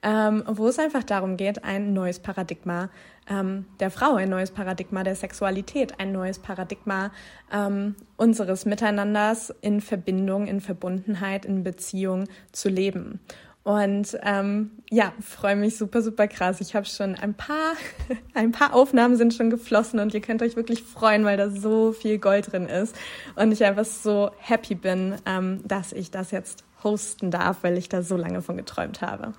ähm, 0.05 0.45
wo 0.47 0.69
es 0.69 0.79
einfach 0.79 1.03
darum 1.03 1.37
geht, 1.37 1.65
ein 1.65 1.95
neues 1.95 2.21
Paradigma 2.21 2.91
ähm, 3.29 3.67
der 3.81 3.91
Frau, 3.91 4.15
ein 4.15 4.31
neues 4.31 4.51
Paradigma 4.51 5.03
der 5.03 5.17
Sexualität, 5.17 5.99
ein 5.99 6.13
neues 6.13 6.39
Paradigma 6.39 7.11
ähm, 7.53 7.97
unseres 8.17 8.67
Miteinanders 8.67 9.53
in 9.61 9.81
Verbindung, 9.81 10.47
in 10.47 10.61
Verbundenheit, 10.61 11.45
in 11.45 11.63
Beziehung 11.65 12.29
zu 12.53 12.69
leben. 12.69 13.21
Und 13.65 14.19
ähm, 14.23 14.73
ja, 14.91 15.15
freue 15.21 15.57
mich 15.57 15.79
super, 15.79 16.03
super 16.03 16.29
krass. 16.29 16.61
Ich 16.61 16.75
habe 16.77 16.85
schon 16.85 17.15
ein 17.15 17.33
paar, 17.33 17.73
ein 18.35 18.53
paar 18.53 18.75
Aufnahmen 18.75 19.17
sind 19.17 19.33
schon 19.33 19.49
geflossen 19.49 20.01
und 20.01 20.13
ihr 20.13 20.21
könnt 20.21 20.43
euch 20.43 20.55
wirklich 20.55 20.83
freuen, 20.83 21.25
weil 21.25 21.39
da 21.39 21.49
so 21.49 21.93
viel 21.93 22.19
Gold 22.19 22.53
drin 22.53 22.67
ist. 22.67 22.95
Und 23.37 23.53
ich 23.53 23.65
einfach 23.65 23.87
so 23.87 24.31
happy 24.37 24.75
bin, 24.75 25.15
ähm, 25.25 25.63
dass 25.67 25.93
ich 25.93 26.11
das 26.11 26.31
jetzt 26.31 26.65
hosten 26.85 27.31
darf, 27.31 27.59
weil 27.63 27.79
ich 27.79 27.89
da 27.89 28.03
so 28.03 28.19
lange 28.19 28.43
von 28.43 28.59
geträumt 28.59 29.01
habe. 29.01 29.33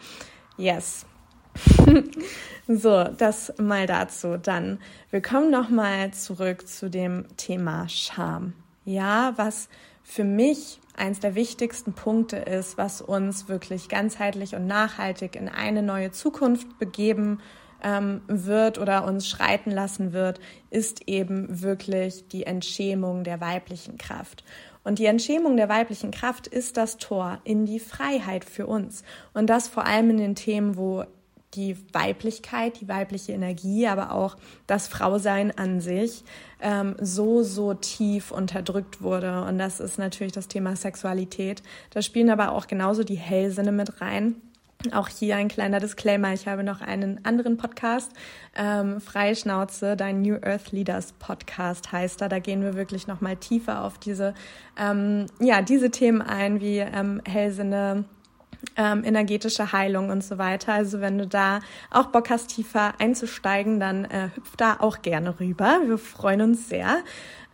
Yes. 0.58 1.06
so, 2.68 3.04
das 3.18 3.54
mal 3.58 3.88
dazu. 3.88 4.38
Dann, 4.38 4.80
wir 5.12 5.22
kommen 5.22 5.52
nochmal 5.52 6.12
zurück 6.12 6.68
zu 6.68 6.90
dem 6.90 7.26
Thema 7.38 7.88
Scham. 7.90 8.54
Ja, 8.86 9.34
was 9.38 9.70
für 10.04 10.24
mich 10.24 10.80
eins 10.96 11.20
der 11.20 11.36
wichtigsten 11.36 11.94
Punkte 11.94 12.38
ist, 12.38 12.78
was 12.78 13.02
uns 13.02 13.50
wirklich 13.50 13.90
ganzheitlich 13.90 14.56
und 14.56 14.68
nachhaltig 14.68 15.36
in 15.36 15.50
eine 15.50 15.82
neue 15.82 16.12
Zukunft 16.12 16.80
begeben 16.80 17.40
ähm, 17.84 18.22
wird 18.28 18.78
oder 18.78 19.06
uns 19.06 19.28
schreiten 19.28 19.72
lassen 19.72 20.14
wird, 20.14 20.40
ist 20.70 21.08
eben 21.08 21.62
wirklich 21.62 22.28
die 22.28 22.46
Entschämung 22.46 23.24
der 23.24 23.42
weiblichen 23.42 23.98
Kraft. 23.98 24.44
Und 24.84 25.00
die 25.00 25.06
Entschämung 25.06 25.58
der 25.58 25.68
weiblichen 25.68 26.12
Kraft 26.12 26.46
ist 26.46 26.78
das 26.78 26.98
Tor 26.98 27.40
in 27.44 27.66
die 27.66 27.80
Freiheit 27.80 28.46
für 28.46 28.68
uns. 28.68 29.04
Und 29.34 29.50
das 29.50 29.68
vor 29.68 29.86
allem 29.86 30.12
in 30.12 30.18
den 30.18 30.36
Themen, 30.36 30.78
wo 30.78 31.06
die 31.56 31.78
Weiblichkeit, 31.94 32.80
die 32.82 32.88
weibliche 32.88 33.34
Energie, 33.34 33.88
aber 33.88 34.12
auch 34.12 34.38
das 34.68 34.88
Frausein 34.88 35.58
an 35.58 35.82
sich 35.82 36.24
ähm, 36.62 36.96
so, 37.00 37.44
so 37.44 37.74
tief 37.74 38.32
unterdrückt 38.32 39.02
wurde. 39.02 39.44
Und 39.44 39.58
das 39.58 39.80
ist 39.80 39.98
natürlich 39.98 40.34
das 40.34 40.48
Thema 40.48 40.76
Sexualität. 40.76 41.64
Da 41.92 42.02
spielen 42.02 42.30
aber 42.30 42.52
auch 42.52 42.68
genauso 42.68 43.04
die 43.04 43.16
Hellsinne 43.16 43.72
mit 43.72 44.02
rein. 44.02 44.36
Auch 44.92 45.08
hier 45.08 45.38
ein 45.38 45.48
kleiner 45.48 45.80
Disclaimer. 45.80 46.34
Ich 46.34 46.48
habe 46.48 46.64
noch 46.64 46.82
einen 46.82 47.24
anderen 47.26 47.58
Podcast, 47.58 48.12
ähm, 48.56 49.02
Freie 49.02 49.36
Schnauze, 49.36 49.96
dein 49.96 50.22
New 50.22 50.36
Earth 50.36 50.72
Leaders 50.72 51.14
Podcast 51.14 51.92
heißt 51.92 52.22
da. 52.22 52.30
Da 52.30 52.40
gehen 52.40 52.62
wir 52.62 52.76
wirklich 52.76 53.08
noch 53.08 53.22
mal 53.22 53.36
tiefer 53.36 53.84
auf 53.84 53.98
diese, 53.98 54.34
ähm, 54.78 55.26
ja, 55.40 55.62
diese 55.62 55.90
Themen 55.90 56.22
ein, 56.22 56.62
wie 56.62 56.80
ähm, 56.80 57.22
Hellsinne, 57.26 58.06
ähm, 58.78 59.04
energetische 59.04 59.72
Heilung 59.72 60.10
und 60.10 60.24
so 60.24 60.38
weiter. 60.38 60.74
Also 60.74 61.02
wenn 61.02 61.18
du 61.18 61.28
da 61.28 61.62
auch 61.92 62.08
Bock 62.08 62.30
hast, 62.30 62.48
tiefer 62.48 62.94
einzusteigen, 63.00 63.80
dann 63.80 64.06
äh, 64.06 64.30
hüpf 64.36 64.56
da 64.58 64.78
auch 64.80 65.02
gerne 65.02 65.40
rüber. 65.40 65.82
Wir 65.86 65.98
freuen 65.98 66.42
uns 66.42 66.70
sehr. 66.70 66.98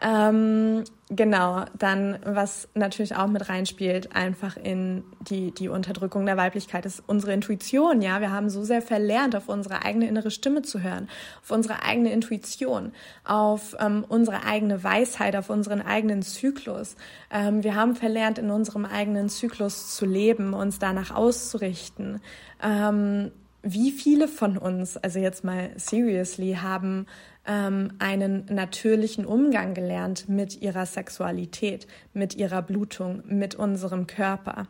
Ähm, 0.03 0.84
genau, 1.12 1.65
dann, 1.77 2.17
was 2.25 2.67
natürlich 2.74 3.15
auch 3.15 3.27
mit 3.27 3.50
reinspielt, 3.50 4.15
einfach 4.15 4.58
in 4.58 5.03
die, 5.29 5.51
die 5.51 5.70
Unterdrückung 5.70 6.25
der 6.25 6.38
Weiblichkeit, 6.38 6.88
ist 6.88 7.03
unsere 7.05 7.34
Intuition. 7.34 8.01
Ja, 8.01 8.20
wir 8.20 8.31
haben 8.31 8.50
so 8.50 8.63
sehr 8.63 8.81
verlernt, 8.81 9.36
auf 9.36 9.48
unsere 9.48 9.86
eigene 9.86 10.08
innere 10.08 10.31
Stimme 10.31 10.63
zu 10.63 10.81
hören, 10.81 11.08
auf 11.43 11.51
unsere 11.51 11.84
eigene 11.84 12.12
Intuition, 12.12 12.93
auf 13.25 13.75
ähm, 13.79 14.03
unsere 14.08 14.43
eigene 14.43 14.84
Weisheit, 14.84 15.36
auf 15.36 15.51
unseren 15.51 15.84
eigenen 15.84 16.24
Zyklus. 16.24 16.96
Ähm, 17.29 17.63
wir 17.63 17.75
haben 17.75 17.96
verlernt, 17.96 18.39
in 18.39 18.50
unserem 18.50 18.86
eigenen 18.86 19.29
Zyklus 19.29 19.96
zu 19.96 20.08
leben, 20.08 20.55
uns 20.55 20.79
danach 20.79 21.12
auszurichten. 21.12 22.22
Ähm, 22.63 23.31
wie 23.63 23.91
viele 23.91 24.27
von 24.27 24.58
uns, 24.58 24.98
also 24.98 25.20
jetzt 25.20 25.43
mal 25.43 25.70
seriously, 25.75 26.58
haben 26.60 27.05
ähm, 27.45 27.93
einen 28.00 28.45
natürlichen 28.50 29.25
Umgang 29.25 29.74
gelernt 29.74 30.29
mit 30.29 30.62
ihrer 30.62 30.86
Sexualität, 30.86 31.88
mit 32.13 32.36
ihrer 32.36 32.62
Blutung, 32.62 33.24
mit 33.25 33.55
unserem 33.55 34.07
Körper. 34.07 34.67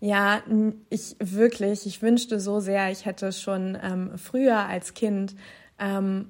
Ja, 0.00 0.42
ich 0.88 1.16
wirklich, 1.18 1.86
ich 1.86 2.00
wünschte 2.00 2.40
so 2.40 2.60
sehr, 2.60 2.90
ich 2.90 3.04
hätte 3.04 3.32
schon 3.32 3.76
ähm, 3.82 4.12
früher 4.16 4.66
als 4.66 4.94
Kind 4.94 5.34
ähm, 5.78 6.26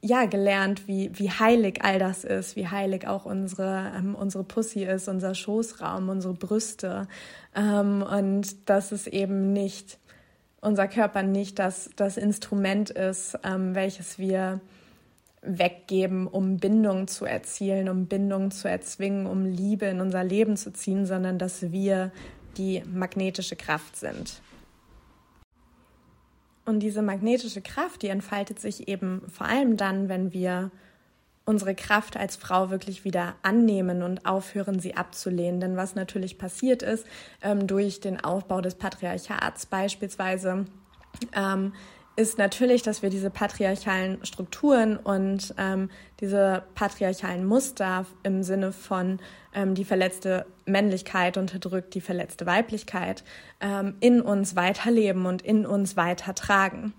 ja 0.00 0.26
gelernt, 0.26 0.86
wie, 0.86 1.10
wie 1.14 1.30
heilig 1.30 1.80
all 1.82 1.98
das 1.98 2.24
ist, 2.24 2.56
wie 2.56 2.68
heilig 2.68 3.06
auch 3.06 3.24
unsere, 3.24 3.92
ähm, 3.96 4.14
unsere 4.14 4.44
Pussy 4.44 4.84
ist, 4.84 5.08
unser 5.08 5.34
Schoßraum, 5.34 6.08
unsere 6.08 6.34
Brüste. 6.34 7.08
Ähm, 7.54 8.02
und 8.02 8.68
dass 8.68 8.92
es 8.92 9.06
eben 9.06 9.52
nicht, 9.52 9.98
unser 10.60 10.88
Körper 10.88 11.22
nicht 11.22 11.58
das, 11.58 11.90
das 11.96 12.16
Instrument 12.16 12.90
ist, 12.90 13.38
ähm, 13.44 13.74
welches 13.74 14.18
wir 14.18 14.60
weggeben, 15.42 16.26
um 16.26 16.58
Bindung 16.58 17.08
zu 17.08 17.24
erzielen, 17.24 17.88
um 17.88 18.06
Bindung 18.06 18.50
zu 18.50 18.68
erzwingen, 18.68 19.26
um 19.26 19.44
Liebe 19.44 19.86
in 19.86 20.00
unser 20.00 20.24
Leben 20.24 20.56
zu 20.56 20.72
ziehen, 20.72 21.06
sondern 21.06 21.38
dass 21.38 21.70
wir 21.72 22.12
die 22.56 22.82
magnetische 22.92 23.56
Kraft 23.56 23.96
sind. 23.96 24.40
Und 26.64 26.80
diese 26.80 27.00
magnetische 27.00 27.62
Kraft, 27.62 28.02
die 28.02 28.08
entfaltet 28.08 28.60
sich 28.60 28.88
eben 28.88 29.22
vor 29.28 29.46
allem 29.46 29.76
dann, 29.76 30.08
wenn 30.08 30.34
wir 30.34 30.70
unsere 31.46 31.74
Kraft 31.74 32.18
als 32.18 32.36
Frau 32.36 32.68
wirklich 32.68 33.06
wieder 33.06 33.36
annehmen 33.40 34.02
und 34.02 34.26
aufhören, 34.26 34.80
sie 34.80 34.94
abzulehnen. 34.94 35.60
Denn 35.60 35.76
was 35.78 35.94
natürlich 35.94 36.36
passiert 36.36 36.82
ist, 36.82 37.06
ähm, 37.40 37.66
durch 37.66 38.00
den 38.00 38.22
Aufbau 38.22 38.60
des 38.60 38.74
Patriarchats 38.74 39.64
beispielsweise, 39.64 40.66
ähm, 41.34 41.72
ist 42.18 42.36
natürlich, 42.36 42.82
dass 42.82 43.00
wir 43.00 43.10
diese 43.10 43.30
patriarchalen 43.30 44.18
Strukturen 44.26 44.96
und 44.96 45.54
ähm, 45.56 45.88
diese 46.18 46.64
patriarchalen 46.74 47.44
Muster 47.44 48.06
im 48.24 48.42
Sinne 48.42 48.72
von 48.72 49.20
ähm, 49.54 49.76
die 49.76 49.84
verletzte 49.84 50.44
Männlichkeit 50.66 51.36
unterdrückt, 51.36 51.94
die 51.94 52.00
verletzte 52.00 52.44
Weiblichkeit 52.44 53.22
ähm, 53.60 53.94
in 54.00 54.20
uns 54.20 54.56
weiterleben 54.56 55.26
und 55.26 55.42
in 55.42 55.64
uns 55.64 55.96
weitertragen. 55.96 56.92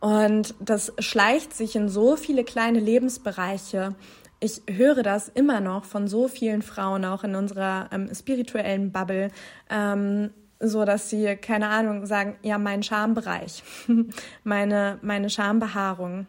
Und 0.00 0.54
das 0.60 0.92
schleicht 0.98 1.54
sich 1.54 1.74
in 1.74 1.88
so 1.88 2.16
viele 2.16 2.44
kleine 2.44 2.78
Lebensbereiche. 2.78 3.94
Ich 4.40 4.60
höre 4.68 5.02
das 5.02 5.30
immer 5.30 5.60
noch 5.60 5.86
von 5.86 6.06
so 6.06 6.28
vielen 6.28 6.60
Frauen, 6.60 7.06
auch 7.06 7.24
in 7.24 7.34
unserer 7.34 7.88
ähm, 7.92 8.10
spirituellen 8.14 8.92
Bubble, 8.92 9.30
ähm, 9.70 10.32
so 10.60 10.84
dass 10.84 11.10
sie, 11.10 11.36
keine 11.36 11.68
Ahnung, 11.68 12.06
sagen, 12.06 12.36
ja, 12.42 12.58
mein 12.58 12.82
Schambereich, 12.82 13.62
meine, 14.44 14.98
meine 15.02 15.30
Schambehaarung. 15.30 16.26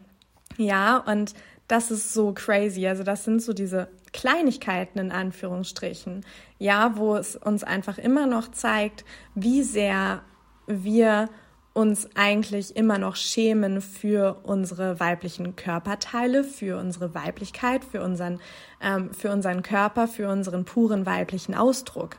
Ja, 0.56 0.98
und 0.98 1.34
das 1.68 1.90
ist 1.90 2.14
so 2.14 2.32
crazy. 2.32 2.86
Also 2.86 3.04
das 3.04 3.24
sind 3.24 3.42
so 3.42 3.52
diese 3.52 3.88
Kleinigkeiten 4.12 4.98
in 4.98 5.12
Anführungsstrichen. 5.12 6.24
Ja, 6.58 6.96
wo 6.96 7.14
es 7.14 7.36
uns 7.36 7.62
einfach 7.62 7.98
immer 7.98 8.26
noch 8.26 8.50
zeigt, 8.50 9.04
wie 9.34 9.62
sehr 9.62 10.22
wir 10.66 11.28
uns 11.74 12.08
eigentlich 12.16 12.74
immer 12.74 12.98
noch 12.98 13.14
schämen 13.14 13.80
für 13.80 14.40
unsere 14.42 14.98
weiblichen 14.98 15.54
Körperteile, 15.54 16.42
für 16.42 16.76
unsere 16.76 17.14
Weiblichkeit, 17.14 17.84
für 17.84 18.02
unseren, 18.02 18.40
ähm, 18.82 19.14
für 19.14 19.30
unseren 19.30 19.62
Körper, 19.62 20.08
für 20.08 20.28
unseren 20.28 20.64
puren 20.64 21.06
weiblichen 21.06 21.54
Ausdruck. 21.54 22.16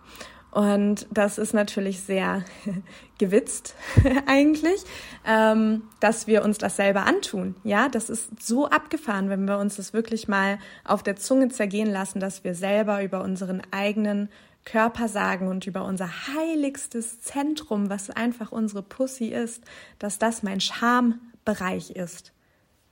Und 0.51 1.05
das 1.11 1.37
ist 1.37 1.53
natürlich 1.53 2.01
sehr 2.01 2.43
gewitzt 3.19 3.75
eigentlich, 4.25 4.83
ähm, 5.25 5.83
dass 5.99 6.25
wir 6.25 6.43
uns 6.43 6.57
das 6.57 6.75
selber 6.75 7.05
antun. 7.05 7.55
Ja, 7.63 7.87
das 7.87 8.09
ist 8.09 8.41
so 8.41 8.67
abgefahren, 8.67 9.29
wenn 9.29 9.45
wir 9.45 9.59
uns 9.59 9.75
das 9.75 9.93
wirklich 9.93 10.27
mal 10.27 10.57
auf 10.83 11.03
der 11.03 11.17
Zunge 11.17 11.49
zergehen 11.49 11.89
lassen, 11.89 12.19
dass 12.19 12.43
wir 12.43 12.55
selber 12.55 13.03
über 13.03 13.21
unseren 13.21 13.61
eigenen 13.71 14.29
Körper 14.65 15.07
sagen 15.07 15.47
und 15.47 15.67
über 15.67 15.85
unser 15.85 16.09
heiligstes 16.27 17.21
Zentrum, 17.21 17.89
was 17.89 18.09
einfach 18.09 18.51
unsere 18.51 18.83
Pussy 18.83 19.27
ist, 19.27 19.63
dass 19.99 20.19
das 20.19 20.43
mein 20.43 20.61
Schambereich 20.61 21.91
ist. 21.91 22.33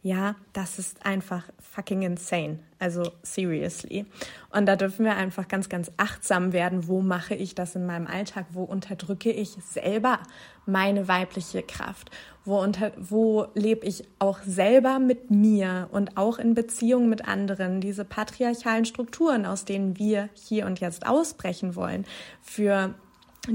Ja, 0.03 0.35
das 0.53 0.79
ist 0.79 1.05
einfach 1.05 1.43
fucking 1.59 2.03
insane. 2.03 2.59
Also 2.79 3.11
seriously. 3.23 4.05
Und 4.51 4.67
da 4.67 4.75
dürfen 4.75 5.03
wir 5.03 5.15
einfach 5.15 5.47
ganz, 5.47 5.69
ganz 5.69 5.91
achtsam 5.97 6.53
werden. 6.53 6.87
Wo 6.87 7.01
mache 7.01 7.33
ich 7.33 7.55
das 7.55 7.75
in 7.75 7.85
meinem 7.87 8.05
Alltag? 8.05 8.45
Wo 8.51 8.63
unterdrücke 8.63 9.31
ich 9.31 9.57
selber 9.63 10.19
meine 10.67 11.07
weibliche 11.07 11.63
Kraft? 11.63 12.11
Wo, 12.45 12.61
unter, 12.61 12.91
wo 12.97 13.47
lebe 13.55 13.85
ich 13.87 14.03
auch 14.19 14.39
selber 14.45 14.99
mit 14.99 15.31
mir 15.31 15.89
und 15.91 16.15
auch 16.15 16.37
in 16.37 16.53
Beziehung 16.53 17.09
mit 17.09 17.27
anderen 17.27 17.81
diese 17.81 18.05
patriarchalen 18.05 18.85
Strukturen, 18.85 19.45
aus 19.45 19.65
denen 19.65 19.97
wir 19.97 20.29
hier 20.33 20.67
und 20.67 20.79
jetzt 20.79 21.07
ausbrechen 21.07 21.75
wollen, 21.75 22.05
für 22.41 22.93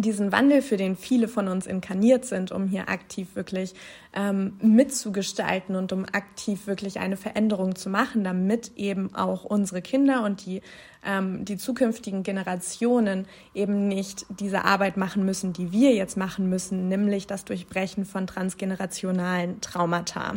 diesen 0.00 0.32
Wandel, 0.32 0.62
für 0.62 0.76
den 0.76 0.96
viele 0.96 1.28
von 1.28 1.48
uns 1.48 1.66
inkarniert 1.66 2.24
sind, 2.24 2.52
um 2.52 2.66
hier 2.66 2.88
aktiv 2.88 3.34
wirklich 3.34 3.74
ähm, 4.14 4.56
mitzugestalten 4.62 5.76
und 5.76 5.92
um 5.92 6.04
aktiv 6.12 6.66
wirklich 6.66 7.00
eine 7.00 7.16
Veränderung 7.16 7.74
zu 7.74 7.90
machen, 7.90 8.24
damit 8.24 8.72
eben 8.76 9.14
auch 9.14 9.44
unsere 9.44 9.82
Kinder 9.82 10.24
und 10.24 10.46
die, 10.46 10.62
ähm, 11.04 11.44
die 11.44 11.56
zukünftigen 11.56 12.22
Generationen 12.22 13.26
eben 13.54 13.88
nicht 13.88 14.26
diese 14.28 14.64
Arbeit 14.64 14.96
machen 14.96 15.24
müssen, 15.24 15.52
die 15.52 15.72
wir 15.72 15.92
jetzt 15.92 16.16
machen 16.16 16.48
müssen, 16.48 16.88
nämlich 16.88 17.26
das 17.26 17.44
Durchbrechen 17.44 18.04
von 18.04 18.26
transgenerationalen 18.26 19.60
Traumata. 19.60 20.34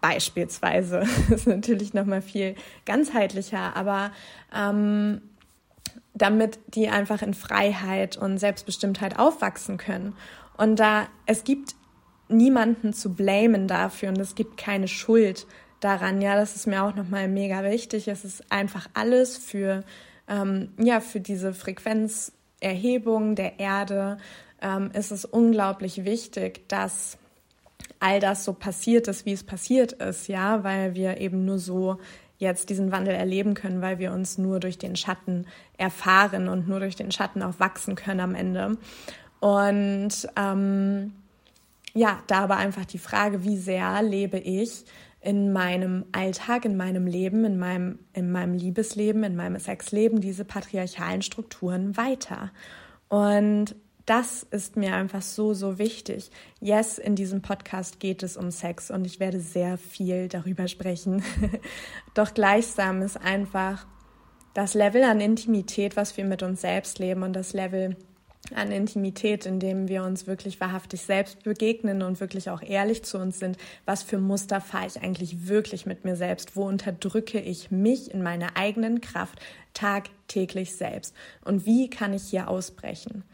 Beispielsweise 0.00 1.00
das 1.30 1.40
ist 1.40 1.46
natürlich 1.46 1.94
noch 1.94 2.06
mal 2.06 2.22
viel 2.22 2.54
ganzheitlicher, 2.84 3.76
aber 3.76 4.12
ähm, 4.54 5.22
damit 6.18 6.58
die 6.66 6.88
einfach 6.88 7.22
in 7.22 7.34
Freiheit 7.34 8.16
und 8.16 8.38
Selbstbestimmtheit 8.38 9.18
aufwachsen 9.18 9.76
können. 9.76 10.14
Und 10.56 10.76
da 10.76 11.06
es 11.26 11.44
gibt 11.44 11.74
niemanden 12.28 12.92
zu 12.92 13.14
blamen 13.14 13.68
dafür 13.68 14.10
und 14.10 14.18
es 14.18 14.34
gibt 14.34 14.56
keine 14.56 14.88
Schuld 14.88 15.46
daran. 15.80 16.20
Ja, 16.20 16.36
das 16.36 16.56
ist 16.56 16.66
mir 16.66 16.82
auch 16.82 16.94
nochmal 16.94 17.28
mega 17.28 17.64
wichtig. 17.64 18.08
Es 18.08 18.24
ist 18.24 18.50
einfach 18.52 18.88
alles 18.94 19.38
für, 19.38 19.84
ähm, 20.28 20.70
ja, 20.78 21.00
für 21.00 21.20
diese 21.20 21.54
Frequenzerhebung 21.54 23.34
der 23.34 23.58
Erde. 23.58 24.18
Ähm, 24.60 24.90
ist 24.92 25.12
es 25.12 25.24
unglaublich 25.24 26.04
wichtig, 26.04 26.68
dass 26.68 27.16
all 28.00 28.18
das 28.20 28.44
so 28.44 28.52
passiert 28.52 29.06
ist, 29.08 29.24
wie 29.24 29.32
es 29.32 29.44
passiert 29.44 29.92
ist, 29.92 30.28
ja, 30.28 30.64
weil 30.64 30.94
wir 30.94 31.18
eben 31.18 31.44
nur 31.44 31.58
so 31.58 31.98
jetzt 32.38 32.70
diesen 32.70 32.92
Wandel 32.92 33.14
erleben 33.14 33.54
können, 33.54 33.82
weil 33.82 33.98
wir 33.98 34.12
uns 34.12 34.38
nur 34.38 34.60
durch 34.60 34.78
den 34.78 34.96
Schatten 34.96 35.46
erfahren 35.76 36.48
und 36.48 36.68
nur 36.68 36.80
durch 36.80 36.96
den 36.96 37.10
Schatten 37.10 37.42
auch 37.42 37.58
wachsen 37.58 37.94
können 37.94 38.20
am 38.20 38.34
Ende. 38.34 38.78
Und 39.40 40.28
ähm, 40.36 41.12
ja, 41.94 42.22
da 42.28 42.40
aber 42.40 42.56
einfach 42.56 42.84
die 42.84 42.98
Frage, 42.98 43.44
wie 43.44 43.56
sehr 43.56 44.02
lebe 44.02 44.38
ich 44.38 44.84
in 45.20 45.52
meinem 45.52 46.04
Alltag, 46.12 46.64
in 46.64 46.76
meinem 46.76 47.06
Leben, 47.06 47.44
in 47.44 47.58
meinem, 47.58 47.98
in 48.12 48.30
meinem 48.30 48.54
Liebesleben, 48.54 49.24
in 49.24 49.34
meinem 49.34 49.58
Sexleben 49.58 50.20
diese 50.20 50.44
patriarchalen 50.44 51.22
Strukturen 51.22 51.96
weiter. 51.96 52.52
Und 53.08 53.74
das 54.08 54.42
ist 54.42 54.78
mir 54.78 54.94
einfach 54.94 55.20
so, 55.20 55.52
so 55.52 55.78
wichtig. 55.78 56.30
Yes, 56.60 56.96
in 56.96 57.14
diesem 57.14 57.42
Podcast 57.42 58.00
geht 58.00 58.22
es 58.22 58.38
um 58.38 58.50
Sex 58.50 58.90
und 58.90 59.04
ich 59.04 59.20
werde 59.20 59.38
sehr 59.38 59.76
viel 59.76 60.28
darüber 60.28 60.66
sprechen. 60.66 61.22
Doch 62.14 62.32
gleichsam 62.32 63.02
ist 63.02 63.18
einfach 63.18 63.86
das 64.54 64.72
Level 64.72 65.04
an 65.04 65.20
Intimität, 65.20 65.94
was 65.94 66.16
wir 66.16 66.24
mit 66.24 66.42
uns 66.42 66.62
selbst 66.62 66.98
leben 66.98 67.22
und 67.22 67.34
das 67.34 67.52
Level 67.52 67.96
an 68.54 68.72
Intimität, 68.72 69.44
in 69.44 69.60
dem 69.60 69.88
wir 69.88 70.02
uns 70.04 70.26
wirklich 70.26 70.58
wahrhaftig 70.58 71.02
selbst 71.02 71.42
begegnen 71.42 72.00
und 72.00 72.18
wirklich 72.18 72.48
auch 72.48 72.62
ehrlich 72.62 73.02
zu 73.02 73.18
uns 73.18 73.38
sind. 73.38 73.58
Was 73.84 74.02
für 74.02 74.18
Muster 74.18 74.62
fahre 74.62 74.86
ich 74.86 75.02
eigentlich 75.02 75.48
wirklich 75.48 75.84
mit 75.84 76.06
mir 76.06 76.16
selbst? 76.16 76.56
Wo 76.56 76.66
unterdrücke 76.66 77.40
ich 77.40 77.70
mich 77.70 78.10
in 78.10 78.22
meiner 78.22 78.56
eigenen 78.56 79.02
Kraft 79.02 79.38
tagtäglich 79.74 80.74
selbst? 80.74 81.14
Und 81.44 81.66
wie 81.66 81.90
kann 81.90 82.14
ich 82.14 82.22
hier 82.22 82.48
ausbrechen? 82.48 83.24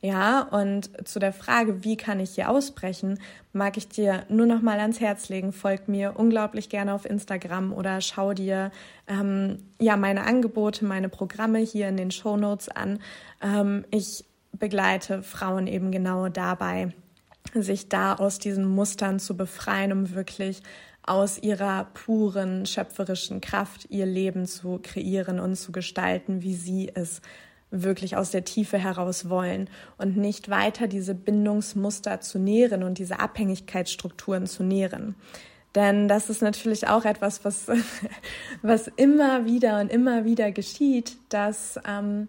Ja, 0.00 0.42
und 0.42 1.08
zu 1.08 1.18
der 1.18 1.32
Frage, 1.32 1.82
wie 1.82 1.96
kann 1.96 2.20
ich 2.20 2.30
hier 2.30 2.50
ausbrechen, 2.50 3.18
mag 3.52 3.76
ich 3.76 3.88
dir 3.88 4.24
nur 4.28 4.46
noch 4.46 4.62
mal 4.62 4.78
ans 4.78 5.00
Herz 5.00 5.28
legen. 5.28 5.52
Folg 5.52 5.88
mir 5.88 6.14
unglaublich 6.16 6.68
gerne 6.68 6.94
auf 6.94 7.04
Instagram 7.04 7.72
oder 7.72 8.00
schau 8.00 8.32
dir 8.32 8.70
ähm, 9.08 9.58
ja 9.80 9.96
meine 9.96 10.22
Angebote, 10.22 10.84
meine 10.84 11.08
Programme 11.08 11.58
hier 11.58 11.88
in 11.88 11.96
den 11.96 12.12
Show 12.12 12.36
Notes 12.36 12.68
an. 12.68 13.00
Ähm, 13.42 13.84
ich 13.90 14.24
begleite 14.52 15.24
Frauen 15.24 15.66
eben 15.66 15.90
genau 15.90 16.28
dabei, 16.28 16.94
sich 17.54 17.88
da 17.88 18.14
aus 18.14 18.38
diesen 18.38 18.66
Mustern 18.68 19.18
zu 19.18 19.36
befreien, 19.36 19.92
um 19.92 20.14
wirklich 20.14 20.62
aus 21.02 21.38
ihrer 21.38 21.86
puren 21.94 22.66
schöpferischen 22.66 23.40
Kraft 23.40 23.86
ihr 23.90 24.06
Leben 24.06 24.46
zu 24.46 24.78
kreieren 24.80 25.40
und 25.40 25.56
zu 25.56 25.72
gestalten, 25.72 26.42
wie 26.42 26.54
sie 26.54 26.92
es 26.94 27.20
wirklich 27.70 28.16
aus 28.16 28.30
der 28.30 28.44
Tiefe 28.44 28.78
heraus 28.78 29.28
wollen 29.28 29.68
und 29.98 30.16
nicht 30.16 30.48
weiter 30.48 30.86
diese 30.86 31.14
Bindungsmuster 31.14 32.20
zu 32.20 32.38
nähren 32.38 32.82
und 32.82 32.98
diese 32.98 33.20
Abhängigkeitsstrukturen 33.20 34.46
zu 34.46 34.62
nähren. 34.62 35.14
Denn 35.74 36.08
das 36.08 36.30
ist 36.30 36.40
natürlich 36.40 36.88
auch 36.88 37.04
etwas, 37.04 37.44
was, 37.44 37.66
was 38.62 38.88
immer 38.96 39.44
wieder 39.44 39.80
und 39.80 39.92
immer 39.92 40.24
wieder 40.24 40.50
geschieht, 40.50 41.16
dass 41.28 41.78
ähm, 41.86 42.28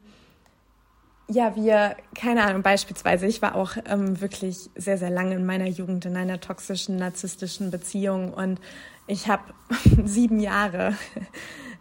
ja, 1.31 1.55
wir, 1.55 1.95
keine 2.15 2.43
Ahnung, 2.43 2.63
beispielsweise, 2.63 3.27
ich 3.27 3.41
war 3.41 3.55
auch 3.55 3.73
ähm, 3.85 4.19
wirklich 4.19 4.69
sehr, 4.75 4.97
sehr 4.97 5.11
lange 5.11 5.35
in 5.35 5.45
meiner 5.45 5.67
Jugend 5.67 6.05
in 6.05 6.17
einer 6.17 6.39
toxischen, 6.39 6.95
narzisstischen 6.97 7.69
Beziehung 7.69 8.33
und 8.33 8.59
ich 9.07 9.27
habe 9.27 9.43
sieben 10.05 10.39
Jahre 10.39 10.95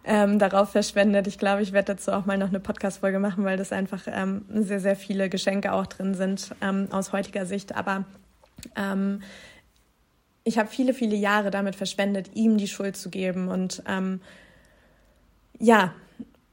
ähm, 0.09 0.39
darauf 0.39 0.71
verschwendet. 0.71 1.27
Ich 1.27 1.37
glaube, 1.37 1.61
ich 1.61 1.71
werde 1.71 1.93
dazu 1.93 2.11
auch 2.11 2.25
mal 2.25 2.37
noch 2.37 2.49
eine 2.49 2.59
Podcast-Folge 2.59 3.19
machen, 3.19 3.45
weil 3.45 3.57
das 3.57 3.71
einfach 3.71 4.07
ähm, 4.07 4.43
sehr, 4.49 4.79
sehr 4.79 4.95
viele 4.95 5.29
Geschenke 5.29 5.71
auch 5.71 5.85
drin 5.85 6.15
sind 6.15 6.55
ähm, 6.61 6.87
aus 6.89 7.13
heutiger 7.13 7.45
Sicht. 7.45 7.75
Aber 7.75 8.05
ähm, 8.75 9.21
ich 10.43 10.57
habe 10.57 10.67
viele, 10.67 10.95
viele 10.95 11.15
Jahre 11.15 11.51
damit 11.51 11.75
verschwendet, 11.75 12.31
ihm 12.33 12.57
die 12.57 12.67
Schuld 12.67 12.97
zu 12.97 13.11
geben 13.11 13.49
und 13.49 13.83
ähm, 13.87 14.19
ja, 15.59 15.93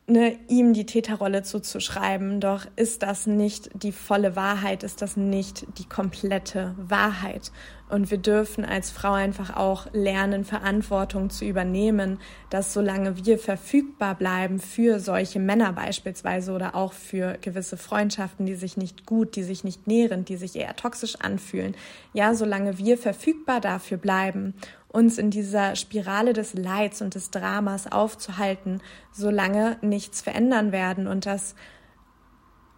ne, 0.07 0.39
ihm 0.49 0.73
die 0.73 0.87
Täterrolle 0.87 1.43
zuzuschreiben. 1.43 2.41
Doch 2.41 2.67
ist 2.77 3.03
das 3.03 3.27
nicht 3.27 3.71
die 3.75 3.93
volle 3.93 4.37
Wahrheit, 4.37 4.83
ist 4.83 5.03
das 5.03 5.17
nicht 5.17 5.67
die 5.79 5.89
komplette 5.89 6.75
Wahrheit. 6.79 7.53
Und 7.89 8.11
wir 8.11 8.19
dürfen 8.19 8.65
als 8.65 8.91
Frau 8.91 9.13
einfach 9.13 9.57
auch 9.57 9.87
lernen, 9.93 10.45
Verantwortung 10.45 11.31
zu 11.31 11.45
übernehmen, 11.45 12.19
dass 12.51 12.73
solange 12.73 13.25
wir 13.25 13.39
verfügbar 13.39 14.17
bleiben 14.17 14.59
für 14.59 14.99
solche 14.99 15.39
Männer 15.39 15.73
beispielsweise 15.73 16.53
oder 16.53 16.75
auch 16.75 16.93
für 16.93 17.39
gewisse 17.41 17.77
Freundschaften, 17.77 18.45
die 18.45 18.57
sich 18.57 18.77
nicht 18.77 19.07
gut, 19.07 19.37
die 19.37 19.45
sich 19.45 19.63
nicht 19.63 19.87
nährend, 19.87 20.29
die 20.29 20.37
sich 20.37 20.57
eher 20.57 20.75
toxisch 20.75 21.15
anfühlen, 21.21 21.77
ja, 22.13 22.35
solange 22.35 22.79
wir 22.79 22.99
verfügbar 22.99 23.61
dafür 23.61 23.99
bleiben 23.99 24.55
uns 24.97 25.19
in 25.19 25.31
dieser 25.31 25.77
Spirale 25.77 26.33
des 26.33 26.55
Leids 26.55 27.03
und 27.03 27.15
des 27.15 27.31
Dramas 27.31 27.93
aufzuhalten, 27.93 28.81
solange 29.13 29.77
nichts 29.83 30.23
verändern 30.23 30.73
werden 30.73 31.07
und 31.07 31.27
dass 31.27 31.55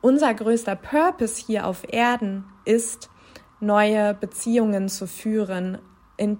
unser 0.01 0.35
größter 0.35 0.75
Purpose 0.75 1.41
hier 1.47 1.65
auf 1.65 1.85
Erden 1.89 2.45
ist, 2.65 3.09
neue 3.61 4.15
Beziehungen 4.15 4.89
zu 4.89 5.07
führen, 5.07 5.79
in 6.17 6.39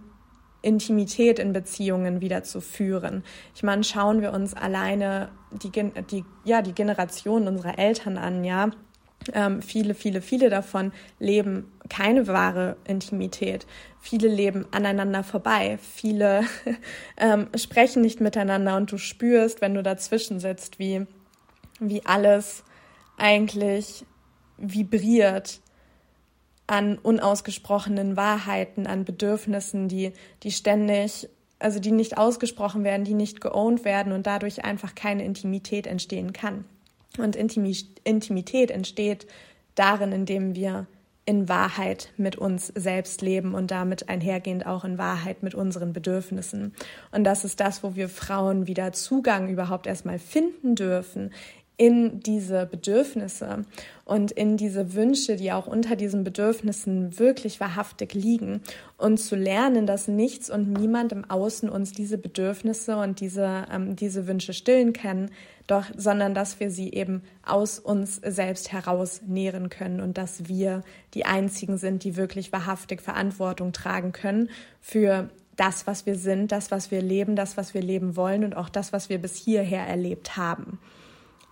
Intimität 0.63 1.39
in 1.39 1.53
Beziehungen 1.53 2.21
wieder 2.21 2.43
zu 2.43 2.61
führen. 2.61 3.23
Ich 3.55 3.63
meine, 3.63 3.85
schauen 3.85 4.21
wir 4.21 4.33
uns 4.33 4.55
alleine 4.55 5.29
die, 5.53 5.71
die, 5.71 6.25
ja, 6.43 6.61
die 6.61 6.73
Generation 6.73 7.47
unserer 7.47 7.79
Eltern 7.79 8.19
an, 8.19 8.43
ja. 8.43 8.71
Ähm, 9.35 9.63
viele, 9.63 9.95
viele, 9.95 10.21
viele 10.21 10.51
davon 10.51 10.93
leben 11.19 11.73
keine 11.89 12.27
wahre 12.27 12.77
Intimität. 12.85 13.67
Viele 14.01 14.29
leben 14.29 14.67
aneinander 14.71 15.25
vorbei. 15.25 15.79
Viele 15.95 16.45
ähm, 17.17 17.49
sprechen 17.57 18.03
nicht 18.03 18.21
miteinander 18.21 18.77
und 18.77 18.93
du 18.93 18.99
spürst, 18.99 19.61
wenn 19.61 19.75
du 19.75 19.83
dazwischen 19.83 20.41
sitzt, 20.41 20.79
wie, 20.79 21.07
wie 21.81 22.05
alles 22.07 22.65
eigentlich 23.17 24.05
vibriert 24.57 25.61
an 26.67 26.99
unausgesprochenen 26.99 28.17
Wahrheiten, 28.17 28.87
an 28.87 29.05
Bedürfnissen, 29.05 29.89
die, 29.89 30.13
die 30.43 30.51
ständig, 30.51 31.29
also 31.59 31.81
die 31.81 31.93
nicht 31.93 32.19
ausgesprochen 32.19 32.85
werden, 32.85 33.05
die 33.05 33.15
nicht 33.15 33.41
geowned 33.41 33.85
werden 33.85 34.13
und 34.13 34.27
dadurch 34.27 34.65
einfach 34.65 34.95
keine 34.95 35.25
Intimität 35.25 35.87
entstehen 35.87 36.33
kann. 36.33 36.65
Und 37.17 37.37
Intimität 37.37 38.71
entsteht 38.71 39.27
darin, 39.75 40.13
indem 40.13 40.55
wir 40.55 40.87
in 41.25 41.49
Wahrheit 41.49 42.13
mit 42.17 42.37
uns 42.37 42.69
selbst 42.75 43.21
leben 43.21 43.55
und 43.55 43.71
damit 43.71 44.09
einhergehend 44.09 44.67
auch 44.67 44.85
in 44.85 44.97
Wahrheit 44.97 45.43
mit 45.43 45.55
unseren 45.55 45.93
Bedürfnissen. 45.93 46.75
Und 47.13 47.25
das 47.25 47.45
ist 47.45 47.61
das, 47.61 47.83
wo 47.83 47.95
wir 47.95 48.09
Frauen 48.09 48.67
wieder 48.67 48.93
Zugang 48.93 49.49
überhaupt 49.51 49.87
erstmal 49.87 50.19
finden 50.19 50.75
dürfen 50.75 51.31
in 51.79 52.19
diese 52.21 52.67
Bedürfnisse 52.67 53.65
und 54.05 54.33
in 54.33 54.57
diese 54.57 54.95
Wünsche, 54.95 55.37
die 55.37 55.53
auch 55.53 55.69
unter 55.69 55.95
diesen 55.95 56.25
Bedürfnissen 56.25 57.21
wirklich 57.21 57.61
wahrhaftig 57.61 58.15
liegen 58.15 58.63
und 58.97 59.19
zu 59.19 59.37
lernen, 59.37 59.87
dass 59.87 60.09
nichts 60.09 60.51
und 60.51 60.73
niemand 60.73 61.13
im 61.13 61.31
Außen 61.31 61.69
uns 61.69 61.93
diese 61.93 62.19
Bedürfnisse 62.19 62.97
und 62.97 63.21
diese, 63.21 63.67
ähm, 63.73 63.95
diese 63.95 64.27
Wünsche 64.27 64.55
stillen 64.55 64.93
kann, 64.93 65.31
doch, 65.69 65.85
sondern 65.97 66.35
dass 66.35 66.59
wir 66.59 66.73
sie 66.73 66.93
eben 66.93 67.23
aus 67.47 67.79
uns 67.79 68.17
selbst 68.17 68.73
heraus 68.73 69.23
nähren 69.27 69.69
können 69.69 70.01
und 70.01 70.19
dass 70.19 70.49
wir 70.49 70.83
die 71.15 71.27
einzigen 71.27 71.79
sind, 71.79 72.03
die 72.03 72.17
wirklich 72.17 72.53
wahrhaftig 72.53 73.03
Verantwortung 73.03 73.73
tragen 73.73 74.11
können 74.11 74.51
für 74.81 75.31
das, 75.55 75.87
was 75.87 76.07
wir 76.07 76.17
sind, 76.17 76.51
das, 76.51 76.73
was 76.73 76.91
wir 76.91 77.03
leben, 77.03 77.37
das, 77.37 77.57
was 77.57 77.73
wir 77.73 77.83
leben 77.83 78.17
wollen 78.17 78.43
und 78.43 78.57
auch 78.57 78.69
das, 78.69 78.93
was 78.93 79.09
wir 79.09 79.19
bis 79.19 79.37
hierher 79.37 79.87
erlebt 79.87 80.37
haben. 80.37 80.81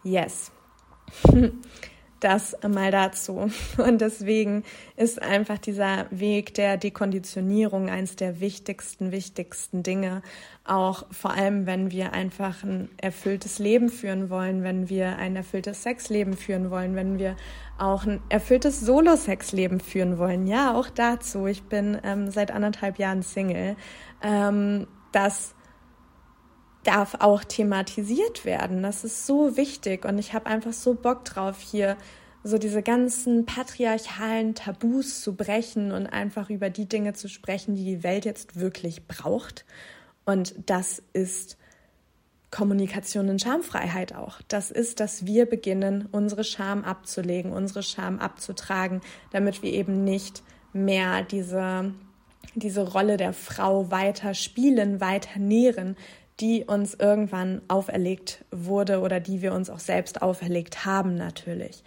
Yes. 0.07 0.53
Das 2.19 2.57
mal 2.66 2.90
dazu. 2.90 3.51
Und 3.77 4.01
deswegen 4.01 4.64
ist 4.97 5.21
einfach 5.21 5.59
dieser 5.59 6.07
Weg 6.11 6.55
der 6.55 6.79
Dekonditionierung 6.79 7.90
eins 7.90 8.16
der 8.16 8.40
wichtigsten, 8.40 9.12
wichtigsten 9.12 9.83
Dinge. 9.83 10.23
Auch 10.64 11.05
vor 11.11 11.33
allem, 11.33 11.66
wenn 11.66 11.90
wir 11.90 12.14
einfach 12.14 12.64
ein 12.64 12.88
erfülltes 12.97 13.59
Leben 13.59 13.90
führen 13.90 14.31
wollen, 14.31 14.62
wenn 14.62 14.88
wir 14.88 15.19
ein 15.19 15.37
erfülltes 15.37 15.83
Sexleben 15.83 16.38
führen 16.38 16.71
wollen, 16.71 16.97
wenn 16.97 17.19
wir 17.19 17.37
auch 17.77 18.07
ein 18.07 18.23
erfülltes 18.31 18.81
Solo-Sexleben 18.81 19.79
führen 19.79 20.16
wollen. 20.16 20.47
Ja, 20.47 20.75
auch 20.75 20.88
dazu. 20.88 21.47
Ich 21.47 21.64
bin 21.64 21.99
ähm, 22.03 22.31
seit 22.31 22.51
anderthalb 22.51 22.99
Jahren 22.99 23.21
Single. 23.21 23.77
Ähm, 24.23 24.87
das 25.12 25.55
darf 26.87 27.16
auch 27.20 27.44
thematisiert 27.44 28.44
werden. 28.44 28.83
Das 28.83 29.05
ist 29.05 29.27
so 29.27 29.57
wichtig 29.57 30.05
und 30.05 30.18
ich 30.18 30.33
habe 30.33 30.46
einfach 30.46 30.72
so 30.72 30.94
Bock 30.94 31.25
drauf, 31.25 31.61
hier 31.61 31.96
so 32.42 32.59
diese 32.59 32.83
ganzen 32.83 33.44
patriarchalen 33.44 34.55
Tabus 34.55 35.20
zu 35.20 35.35
brechen 35.35 35.90
und 35.90 36.07
einfach 36.07 36.49
über 36.49 36.70
die 36.70 36.87
Dinge 36.87 37.12
zu 37.12 37.29
sprechen, 37.29 37.75
die 37.75 37.85
die 37.85 38.03
Welt 38.05 38.25
jetzt 38.25 38.61
wirklich 38.61 39.07
braucht. 39.09 39.64
Und 40.25 40.55
das 40.66 41.03
ist 41.12 41.57
Kommunikation 42.53 43.29
und 43.29 43.42
Schamfreiheit 43.42 44.14
auch. 44.14 44.40
Das 44.46 44.70
ist, 44.70 45.01
dass 45.01 45.27
wir 45.27 45.46
beginnen, 45.46 46.09
unsere 46.12 46.44
Scham 46.44 46.85
abzulegen, 46.85 47.53
unsere 47.53 47.83
Scham 47.83 48.20
abzutragen, 48.20 49.01
damit 49.33 49.62
wir 49.62 49.72
eben 49.72 50.05
nicht 50.05 50.44
mehr 50.72 51.22
diese, 51.22 51.92
diese 52.55 52.88
Rolle 52.92 53.16
der 53.16 53.33
Frau 53.33 53.90
weiter 53.90 54.35
spielen, 54.35 55.01
weiter 55.01 55.40
nähren, 55.40 55.96
die 56.40 56.64
uns 56.64 56.94
irgendwann 56.94 57.62
auferlegt 57.68 58.44
wurde 58.51 59.01
oder 59.01 59.20
die 59.20 59.42
wir 59.42 59.55
uns 59.55 59.70
auch 59.70 59.79
selbst 59.79 60.22
auferlegt 60.22 60.85
haben 60.85 61.14
natürlich. 61.16 61.83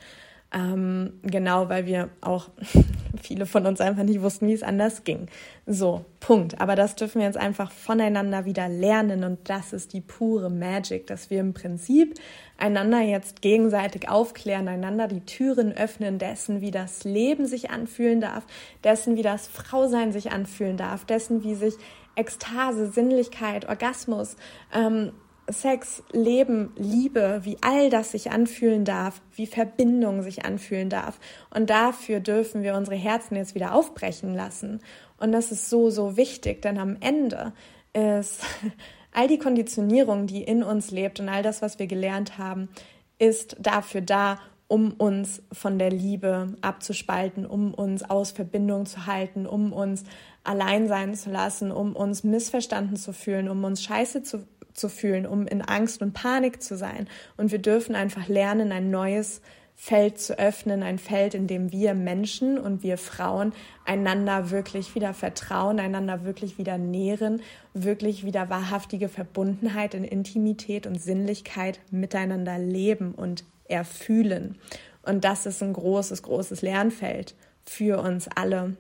Ähm, 0.52 1.20
genau, 1.22 1.70
weil 1.70 1.86
wir 1.86 2.10
auch 2.22 2.50
viele 3.22 3.46
von 3.46 3.68
uns 3.68 3.82
einfach 3.82 4.02
nicht 4.02 4.24
wussten, 4.24 4.48
wie 4.48 4.54
es 4.54 4.64
anders 4.64 5.04
ging. 5.04 5.28
So, 5.68 6.06
Punkt. 6.20 6.60
Aber 6.60 6.76
das 6.76 6.96
dürfen 6.96 7.20
wir 7.20 7.28
jetzt 7.28 7.38
einfach 7.38 7.72
voneinander 7.72 8.46
wieder 8.46 8.68
lernen 8.68 9.24
und 9.24 9.48
das 9.48 9.74
ist 9.74 9.94
die 9.94 10.02
pure 10.02 10.50
Magic, 10.50 11.06
dass 11.06 11.30
wir 11.30 11.40
im 11.40 11.54
Prinzip 11.54 12.16
einander 12.58 13.02
jetzt 13.02 13.44
gegenseitig 13.44 14.10
aufklären, 14.10 14.68
einander 14.68 15.08
die 15.08 15.22
Türen 15.22 15.72
öffnen 15.72 16.18
dessen, 16.18 16.62
wie 16.62 16.72
das 16.72 17.04
Leben 17.04 17.46
sich 17.46 17.70
anfühlen 17.70 18.20
darf, 18.20 18.48
dessen, 18.84 19.18
wie 19.18 19.22
das 19.22 19.48
Frausein 19.48 20.12
sich 20.12 20.32
anfühlen 20.32 20.78
darf, 20.78 21.06
dessen, 21.06 21.44
wie 21.44 21.54
sich 21.54 21.76
Ekstase, 22.16 22.92
Sinnlichkeit, 22.92 23.68
Orgasmus, 23.68 24.36
ähm, 24.74 25.12
Sex, 25.52 26.04
Leben, 26.12 26.72
Liebe, 26.76 27.42
wie 27.44 27.58
all 27.62 27.90
das 27.90 28.12
sich 28.12 28.32
anfühlen 28.32 28.86
darf, 28.86 29.22
wie 29.34 29.48
Verbindung 29.48 30.22
sich 30.22 30.46
anfühlen 30.46 30.90
darf. 30.90 31.20
Und 31.54 31.70
dafür 31.70 32.20
dürfen 32.20 32.62
wir 32.62 32.76
unsere 32.76 32.96
Herzen 32.96 33.36
jetzt 33.36 33.56
wieder 33.56 33.74
aufbrechen 33.74 34.36
lassen. 34.36 34.82
Und 35.18 35.32
das 35.32 35.52
ist 35.52 35.70
so, 35.70 35.90
so 35.90 36.18
wichtig, 36.18 36.62
denn 36.62 36.78
am 36.78 36.98
Ende 37.00 37.54
ist 37.94 38.44
all 39.12 39.28
die 39.28 39.40
Konditionierung, 39.40 40.28
die 40.28 40.44
in 40.44 40.64
uns 40.64 40.92
lebt 40.92 41.20
und 41.20 41.30
all 41.30 41.44
das, 41.44 41.62
was 41.62 41.80
wir 41.80 41.88
gelernt 41.88 42.38
haben, 42.38 42.70
ist 43.18 43.58
dafür 43.60 44.02
da, 44.02 44.40
um 44.70 44.94
uns 44.94 45.42
von 45.52 45.80
der 45.80 45.90
Liebe 45.90 46.56
abzuspalten, 46.62 47.46
um 47.46 47.74
uns 47.74 48.08
aus 48.08 48.32
Verbindung 48.32 48.86
zu 48.86 49.08
halten, 49.08 49.48
um 49.48 49.74
uns 49.74 50.04
allein 50.44 50.88
sein 50.88 51.16
zu 51.16 51.32
lassen, 51.32 51.72
um 51.72 51.96
uns 51.96 52.24
missverstanden 52.24 52.96
zu 52.96 53.12
fühlen, 53.12 53.50
um 53.50 53.64
uns 53.64 53.84
scheiße 53.84 54.22
zu, 54.22 54.48
zu 54.74 54.88
fühlen, 54.88 55.26
um 55.26 55.48
in 55.48 55.64
Angst 55.64 56.04
und 56.04 56.14
Panik 56.14 56.62
zu 56.62 56.78
sein. 56.78 57.10
Und 57.36 57.52
wir 57.52 57.58
dürfen 57.58 57.96
einfach 57.96 58.28
lernen, 58.28 58.72
ein 58.72 58.92
neues 58.92 59.42
Feld 59.74 60.20
zu 60.20 60.38
öffnen, 60.38 60.84
ein 60.84 61.00
Feld, 61.00 61.34
in 61.34 61.48
dem 61.48 61.72
wir 61.72 61.96
Menschen 61.96 62.60
und 62.60 62.84
wir 62.84 63.00
Frauen 63.00 63.54
einander 63.86 64.52
wirklich 64.52 64.94
wieder 64.94 65.16
vertrauen, 65.16 65.80
einander 65.80 66.26
wirklich 66.26 66.60
wieder 66.60 66.78
nähren, 66.78 67.42
wirklich 67.74 68.24
wieder 68.24 68.52
wahrhaftige 68.52 69.10
Verbundenheit 69.10 69.96
in 69.96 70.04
Intimität 70.04 70.86
und 70.86 71.02
Sinnlichkeit 71.02 71.80
miteinander 71.90 72.60
leben 72.60 73.16
und 73.16 73.46
erfühlen. 73.70 74.58
Und 75.04 75.24
das 75.24 75.46
ist 75.46 75.64
ein 75.64 75.74
großes, 75.74 76.24
großes 76.24 76.62
Lernfeld 76.62 77.36
für 77.66 78.00
uns 78.02 78.28
alle. 78.36 78.76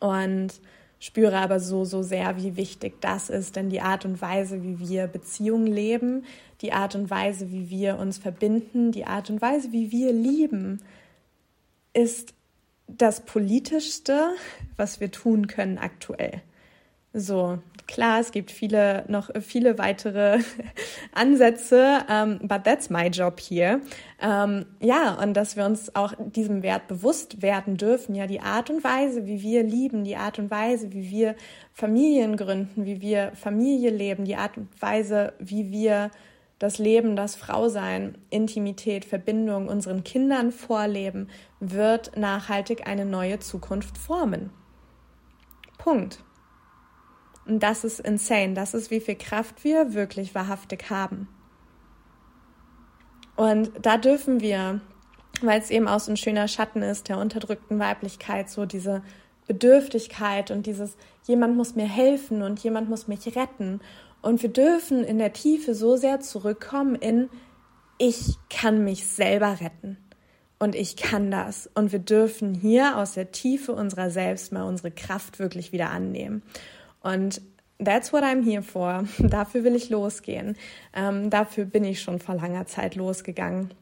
Und 0.00 0.60
spüre 1.00 1.38
aber 1.38 1.60
so, 1.60 1.84
so 1.84 2.02
sehr, 2.02 2.36
wie 2.36 2.56
wichtig 2.56 3.00
das 3.00 3.30
ist, 3.30 3.56
denn 3.56 3.70
die 3.70 3.80
Art 3.80 4.04
und 4.04 4.20
Weise, 4.20 4.62
wie 4.62 4.78
wir 4.78 5.06
Beziehungen 5.06 5.66
leben, 5.66 6.24
die 6.60 6.72
Art 6.72 6.94
und 6.94 7.08
Weise, 7.08 7.52
wie 7.52 7.70
wir 7.70 7.98
uns 7.98 8.18
verbinden, 8.18 8.90
die 8.90 9.04
Art 9.06 9.30
und 9.30 9.40
Weise, 9.40 9.72
wie 9.72 9.92
wir 9.92 10.12
lieben, 10.12 10.82
ist 11.92 12.34
das 12.88 13.20
Politischste, 13.20 14.30
was 14.76 14.98
wir 14.98 15.10
tun 15.10 15.46
können 15.46 15.78
aktuell. 15.78 16.42
So, 17.14 17.58
klar, 17.86 18.20
es 18.20 18.32
gibt 18.32 18.50
viele, 18.50 19.04
noch 19.08 19.30
viele 19.40 19.78
weitere 19.78 20.40
Ansätze, 21.14 22.04
um, 22.06 22.14
ähm, 22.14 22.38
but 22.42 22.64
that's 22.64 22.90
my 22.90 23.06
job 23.06 23.40
here. 23.40 23.80
Um, 24.20 24.28
ähm, 24.28 24.66
ja, 24.80 25.14
und 25.14 25.34
dass 25.34 25.56
wir 25.56 25.64
uns 25.64 25.94
auch 25.96 26.12
diesem 26.18 26.62
Wert 26.62 26.86
bewusst 26.86 27.40
werden 27.40 27.78
dürfen, 27.78 28.14
ja, 28.14 28.26
die 28.26 28.40
Art 28.40 28.68
und 28.68 28.84
Weise, 28.84 29.26
wie 29.26 29.40
wir 29.42 29.62
lieben, 29.62 30.04
die 30.04 30.16
Art 30.16 30.38
und 30.38 30.50
Weise, 30.50 30.92
wie 30.92 31.10
wir 31.10 31.34
Familien 31.72 32.36
gründen, 32.36 32.84
wie 32.84 33.00
wir 33.00 33.32
Familie 33.34 33.90
leben, 33.90 34.26
die 34.26 34.36
Art 34.36 34.58
und 34.58 34.68
Weise, 34.80 35.32
wie 35.38 35.70
wir 35.70 36.10
das 36.58 36.78
Leben, 36.78 37.16
das 37.16 37.36
Frausein, 37.36 38.18
Intimität, 38.30 39.04
Verbindung 39.04 39.68
unseren 39.68 40.04
Kindern 40.04 40.52
vorleben, 40.52 41.28
wird 41.60 42.16
nachhaltig 42.16 42.86
eine 42.86 43.06
neue 43.06 43.38
Zukunft 43.38 43.96
formen. 43.96 44.50
Punkt. 45.78 46.24
Und 47.48 47.62
das 47.62 47.82
ist 47.82 48.00
insane. 48.00 48.54
Das 48.54 48.74
ist, 48.74 48.90
wie 48.90 49.00
viel 49.00 49.16
Kraft 49.16 49.64
wir 49.64 49.94
wirklich 49.94 50.34
wahrhaftig 50.34 50.90
haben. 50.90 51.28
Und 53.36 53.70
da 53.82 53.96
dürfen 53.96 54.40
wir, 54.40 54.80
weil 55.42 55.60
es 55.60 55.70
eben 55.70 55.88
auch 55.88 56.00
so 56.00 56.12
ein 56.12 56.16
schöner 56.16 56.48
Schatten 56.48 56.82
ist 56.82 57.08
der 57.08 57.18
unterdrückten 57.18 57.78
Weiblichkeit, 57.78 58.50
so 58.50 58.66
diese 58.66 59.02
Bedürftigkeit 59.46 60.50
und 60.50 60.66
dieses, 60.66 60.96
jemand 61.26 61.56
muss 61.56 61.74
mir 61.74 61.86
helfen 61.86 62.42
und 62.42 62.62
jemand 62.62 62.88
muss 62.90 63.08
mich 63.08 63.34
retten 63.36 63.80
und 64.20 64.42
wir 64.42 64.50
dürfen 64.50 65.04
in 65.04 65.18
der 65.18 65.32
Tiefe 65.32 65.74
so 65.74 65.96
sehr 65.96 66.20
zurückkommen 66.20 66.94
in, 66.96 67.28
ich 67.98 68.34
kann 68.50 68.84
mich 68.84 69.06
selber 69.06 69.60
retten. 69.60 69.98
Und 70.60 70.74
ich 70.74 70.96
kann 70.96 71.30
das. 71.30 71.70
Und 71.74 71.92
wir 71.92 72.00
dürfen 72.00 72.52
hier 72.52 72.98
aus 72.98 73.14
der 73.14 73.30
Tiefe 73.30 73.72
unserer 73.72 74.10
selbst 74.10 74.52
mal 74.52 74.64
unsere 74.64 74.90
Kraft 74.90 75.38
wirklich 75.38 75.70
wieder 75.70 75.90
annehmen. 75.90 76.42
Und 77.02 77.40
that's 77.78 78.12
what 78.12 78.22
I'm 78.22 78.42
here 78.42 78.62
for. 78.62 79.04
Dafür 79.18 79.64
will 79.64 79.74
ich 79.74 79.90
losgehen. 79.90 80.56
Ähm, 80.94 81.30
dafür 81.30 81.64
bin 81.64 81.84
ich 81.84 82.00
schon 82.00 82.18
vor 82.18 82.34
langer 82.34 82.66
Zeit 82.66 82.94
losgegangen. 82.94 83.72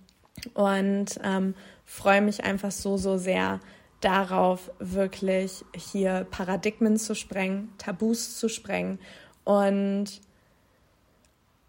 Und 0.55 1.19
ähm, 1.25 1.55
freue 1.85 2.21
mich 2.21 2.45
einfach 2.45 2.71
so, 2.71 2.97
so 2.97 3.17
sehr 3.17 3.61
darauf, 4.01 4.71
wirklich 4.79 5.65
hier 5.75 6.27
Paradigmen 6.31 6.99
zu 6.99 7.15
sprengen, 7.15 7.73
Tabus 7.79 8.39
zu 8.39 8.49
sprengen 8.49 8.99
und 9.45 10.21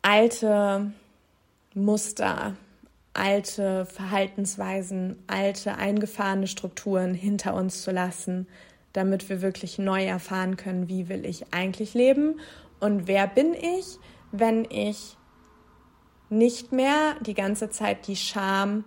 alte 0.02 0.92
Muster, 1.74 2.56
alte 3.14 3.86
Verhaltensweisen, 3.86 5.18
alte 5.28 5.76
eingefahrene 5.78 6.48
Strukturen 6.48 7.14
hinter 7.14 7.54
uns 7.54 7.82
zu 7.82 7.92
lassen, 7.92 8.48
damit 8.98 9.30
wir 9.30 9.44
wirklich 9.44 9.78
neu 9.78 10.06
erfahren 10.06 10.58
können, 10.58 10.90
wie 10.90 11.08
will 11.08 11.24
ich 11.24 11.54
eigentlich 11.54 11.94
leben 11.94 12.40
und 12.80 13.08
wer 13.08 13.28
bin 13.28 13.54
ich, 13.54 14.00
wenn 14.32 14.66
ich 14.72 15.16
nicht 16.30 16.72
mehr 16.72 17.16
die 17.22 17.36
ganze 17.36 17.70
Zeit 17.70 18.08
die 18.08 18.16
Scham 18.16 18.86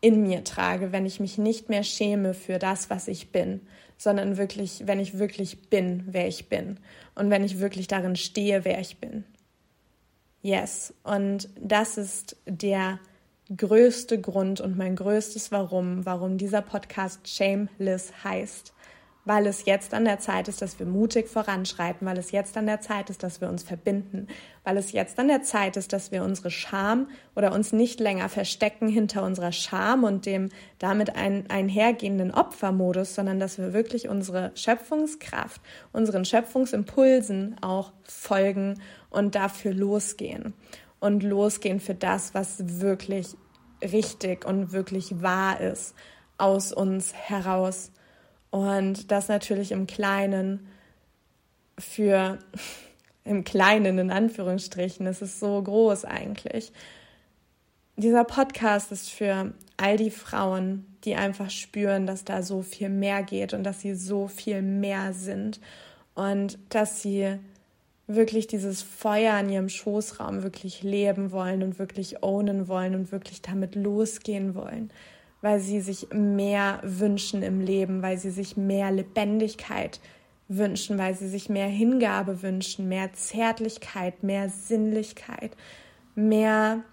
in 0.00 0.22
mir 0.22 0.44
trage, 0.44 0.92
wenn 0.92 1.04
ich 1.04 1.20
mich 1.20 1.36
nicht 1.36 1.68
mehr 1.68 1.84
schäme 1.84 2.32
für 2.32 2.58
das, 2.58 2.88
was 2.88 3.06
ich 3.06 3.30
bin, 3.30 3.60
sondern 3.98 4.38
wirklich, 4.38 4.86
wenn 4.86 4.98
ich 4.98 5.18
wirklich 5.18 5.68
bin, 5.68 6.04
wer 6.06 6.26
ich 6.26 6.48
bin 6.48 6.80
und 7.14 7.28
wenn 7.28 7.44
ich 7.44 7.60
wirklich 7.60 7.88
darin 7.88 8.16
stehe, 8.16 8.64
wer 8.64 8.80
ich 8.80 8.96
bin. 8.96 9.24
Yes. 10.40 10.94
Und 11.04 11.50
das 11.60 11.98
ist 11.98 12.36
der 12.46 12.98
größte 13.54 14.18
Grund 14.18 14.62
und 14.62 14.78
mein 14.78 14.96
größtes 14.96 15.52
Warum, 15.52 16.06
warum 16.06 16.38
dieser 16.38 16.62
Podcast 16.62 17.28
Shameless 17.28 18.24
heißt 18.24 18.72
weil 19.24 19.46
es 19.46 19.64
jetzt 19.66 19.94
an 19.94 20.04
der 20.04 20.18
Zeit 20.18 20.48
ist, 20.48 20.62
dass 20.62 20.78
wir 20.78 20.86
mutig 20.86 21.28
voranschreiten, 21.28 22.06
weil 22.06 22.18
es 22.18 22.32
jetzt 22.32 22.56
an 22.56 22.66
der 22.66 22.80
Zeit 22.80 23.08
ist, 23.08 23.22
dass 23.22 23.40
wir 23.40 23.48
uns 23.48 23.62
verbinden, 23.62 24.26
weil 24.64 24.76
es 24.76 24.90
jetzt 24.90 25.18
an 25.18 25.28
der 25.28 25.42
Zeit 25.42 25.76
ist, 25.76 25.92
dass 25.92 26.10
wir 26.10 26.24
unsere 26.24 26.50
Scham 26.50 27.08
oder 27.36 27.52
uns 27.52 27.72
nicht 27.72 28.00
länger 28.00 28.28
verstecken 28.28 28.88
hinter 28.88 29.22
unserer 29.22 29.52
Scham 29.52 30.02
und 30.02 30.26
dem 30.26 30.48
damit 30.78 31.14
ein, 31.14 31.48
einhergehenden 31.50 32.32
Opfermodus, 32.32 33.14
sondern 33.14 33.38
dass 33.38 33.58
wir 33.58 33.72
wirklich 33.72 34.08
unsere 34.08 34.50
Schöpfungskraft, 34.56 35.60
unseren 35.92 36.24
Schöpfungsimpulsen 36.24 37.56
auch 37.60 37.92
folgen 38.02 38.80
und 39.08 39.36
dafür 39.36 39.72
losgehen. 39.72 40.54
Und 40.98 41.24
losgehen 41.24 41.80
für 41.80 41.96
das, 41.96 42.32
was 42.32 42.80
wirklich 42.80 43.36
richtig 43.82 44.44
und 44.44 44.72
wirklich 44.72 45.20
wahr 45.20 45.60
ist 45.60 45.94
aus 46.38 46.72
uns 46.72 47.12
heraus 47.12 47.90
und 48.52 49.10
das 49.10 49.28
natürlich 49.28 49.72
im 49.72 49.86
Kleinen 49.86 50.68
für, 51.78 52.38
im 53.24 53.44
Kleinen 53.44 53.98
in 53.98 54.10
Anführungsstrichen, 54.10 55.06
es 55.06 55.22
ist 55.22 55.40
so 55.40 55.60
groß 55.60 56.04
eigentlich. 56.04 56.70
Dieser 57.96 58.24
Podcast 58.24 58.92
ist 58.92 59.08
für 59.08 59.54
all 59.78 59.96
die 59.96 60.10
Frauen, 60.10 60.86
die 61.04 61.14
einfach 61.14 61.48
spüren, 61.48 62.06
dass 62.06 62.24
da 62.24 62.42
so 62.42 62.60
viel 62.60 62.90
mehr 62.90 63.22
geht 63.22 63.54
und 63.54 63.64
dass 63.64 63.80
sie 63.80 63.94
so 63.94 64.28
viel 64.28 64.60
mehr 64.60 65.14
sind. 65.14 65.58
Und 66.14 66.58
dass 66.68 67.00
sie 67.00 67.38
wirklich 68.06 68.48
dieses 68.48 68.82
Feuer 68.82 69.38
in 69.40 69.48
ihrem 69.48 69.68
Schoßraum 69.70 70.42
wirklich 70.42 70.82
leben 70.82 71.32
wollen 71.32 71.62
und 71.62 71.78
wirklich 71.78 72.22
ownen 72.22 72.68
wollen 72.68 72.94
und 72.94 73.12
wirklich 73.12 73.40
damit 73.40 73.76
losgehen 73.76 74.54
wollen 74.54 74.90
weil 75.42 75.60
sie 75.60 75.80
sich 75.80 76.08
mehr 76.12 76.80
wünschen 76.82 77.42
im 77.42 77.60
Leben, 77.60 78.00
weil 78.00 78.16
sie 78.16 78.30
sich 78.30 78.56
mehr 78.56 78.90
Lebendigkeit 78.90 80.00
wünschen, 80.48 80.98
weil 80.98 81.14
sie 81.14 81.28
sich 81.28 81.48
mehr 81.48 81.66
Hingabe 81.66 82.42
wünschen, 82.42 82.88
mehr 82.88 83.12
Zärtlichkeit, 83.12 84.22
mehr 84.22 84.48
Sinnlichkeit, 84.48 85.56
mehr 86.14 86.84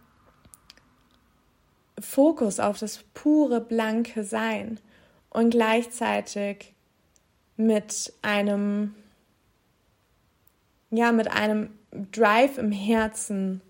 Fokus 1.99 2.59
auf 2.59 2.79
das 2.79 3.03
pure, 3.13 3.61
blanke 3.61 4.23
Sein 4.23 4.79
und 5.29 5.51
gleichzeitig 5.51 6.73
mit 7.55 8.13
einem, 8.21 8.95
ja, 10.91 11.11
mit 11.11 11.29
einem 11.29 11.71
Drive 12.11 12.57
im 12.57 12.71
Herzen 12.71 13.61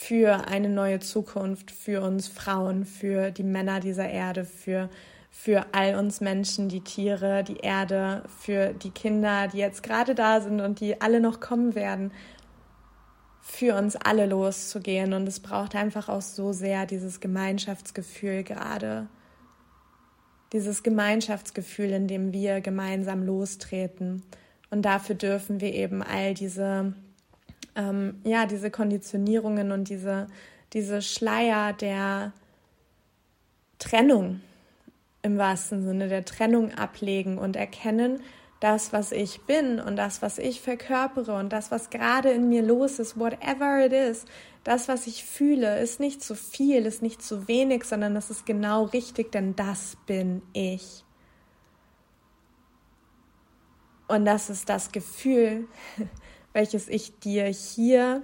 für 0.00 0.46
eine 0.46 0.68
neue 0.68 1.00
Zukunft, 1.00 1.72
für 1.72 2.02
uns 2.02 2.28
Frauen, 2.28 2.84
für 2.84 3.32
die 3.32 3.42
Männer 3.42 3.80
dieser 3.80 4.08
Erde, 4.08 4.44
für, 4.44 4.88
für 5.28 5.66
all 5.72 5.96
uns 5.96 6.20
Menschen, 6.20 6.68
die 6.68 6.82
Tiere, 6.82 7.42
die 7.42 7.56
Erde, 7.56 8.22
für 8.38 8.72
die 8.74 8.92
Kinder, 8.92 9.48
die 9.48 9.58
jetzt 9.58 9.82
gerade 9.82 10.14
da 10.14 10.40
sind 10.40 10.60
und 10.60 10.78
die 10.78 11.00
alle 11.00 11.20
noch 11.20 11.40
kommen 11.40 11.74
werden, 11.74 12.12
für 13.40 13.74
uns 13.74 13.96
alle 13.96 14.26
loszugehen. 14.26 15.14
Und 15.14 15.26
es 15.26 15.40
braucht 15.40 15.74
einfach 15.74 16.08
auch 16.08 16.22
so 16.22 16.52
sehr 16.52 16.86
dieses 16.86 17.18
Gemeinschaftsgefühl 17.18 18.44
gerade. 18.44 19.08
Dieses 20.52 20.84
Gemeinschaftsgefühl, 20.84 21.90
in 21.90 22.06
dem 22.06 22.32
wir 22.32 22.60
gemeinsam 22.60 23.24
lostreten. 23.24 24.22
Und 24.70 24.82
dafür 24.82 25.16
dürfen 25.16 25.60
wir 25.60 25.74
eben 25.74 26.04
all 26.04 26.34
diese 26.34 26.94
ähm, 27.78 28.20
ja, 28.24 28.44
diese 28.44 28.70
Konditionierungen 28.70 29.72
und 29.72 29.88
diese, 29.88 30.26
diese 30.74 31.00
Schleier 31.00 31.72
der 31.72 32.32
Trennung 33.78 34.40
im 35.22 35.38
wahrsten 35.38 35.84
Sinne, 35.84 36.08
der 36.08 36.24
Trennung 36.24 36.74
ablegen 36.74 37.38
und 37.38 37.56
erkennen, 37.56 38.20
das, 38.60 38.92
was 38.92 39.12
ich 39.12 39.42
bin 39.42 39.78
und 39.78 39.94
das, 39.94 40.20
was 40.20 40.38
ich 40.38 40.60
verkörpere 40.60 41.36
und 41.36 41.52
das, 41.52 41.70
was 41.70 41.90
gerade 41.90 42.30
in 42.30 42.48
mir 42.48 42.62
los 42.62 42.98
ist, 42.98 43.18
whatever 43.18 43.84
it 43.86 43.92
is, 43.92 44.24
das, 44.64 44.88
was 44.88 45.06
ich 45.06 45.24
fühle, 45.24 45.78
ist 45.78 46.00
nicht 46.00 46.22
zu 46.22 46.34
viel, 46.34 46.84
ist 46.84 47.00
nicht 47.00 47.22
zu 47.22 47.46
wenig, 47.46 47.84
sondern 47.84 48.14
das 48.16 48.30
ist 48.30 48.44
genau 48.46 48.84
richtig, 48.84 49.30
denn 49.30 49.54
das 49.54 49.96
bin 50.06 50.42
ich. 50.52 51.04
Und 54.08 54.24
das 54.24 54.50
ist 54.50 54.68
das 54.68 54.90
Gefühl, 54.90 55.68
welches 56.52 56.88
ich 56.88 57.18
dir 57.18 57.44
hier 57.44 58.22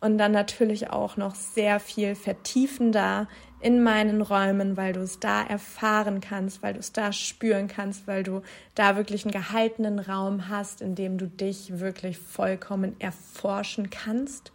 und 0.00 0.18
dann 0.18 0.32
natürlich 0.32 0.90
auch 0.90 1.16
noch 1.16 1.34
sehr 1.34 1.80
viel 1.80 2.14
vertiefender 2.14 3.28
in 3.60 3.82
meinen 3.82 4.20
Räumen, 4.20 4.76
weil 4.76 4.92
du 4.92 5.00
es 5.00 5.20
da 5.20 5.42
erfahren 5.44 6.20
kannst, 6.20 6.62
weil 6.62 6.74
du 6.74 6.80
es 6.80 6.92
da 6.92 7.12
spüren 7.12 7.68
kannst, 7.68 8.08
weil 8.08 8.24
du 8.24 8.42
da 8.74 8.96
wirklich 8.96 9.24
einen 9.24 9.32
gehaltenen 9.32 10.00
Raum 10.00 10.48
hast, 10.48 10.80
in 10.80 10.96
dem 10.96 11.16
du 11.16 11.28
dich 11.28 11.78
wirklich 11.78 12.18
vollkommen 12.18 12.96
erforschen 12.98 13.90
kannst 13.90 14.50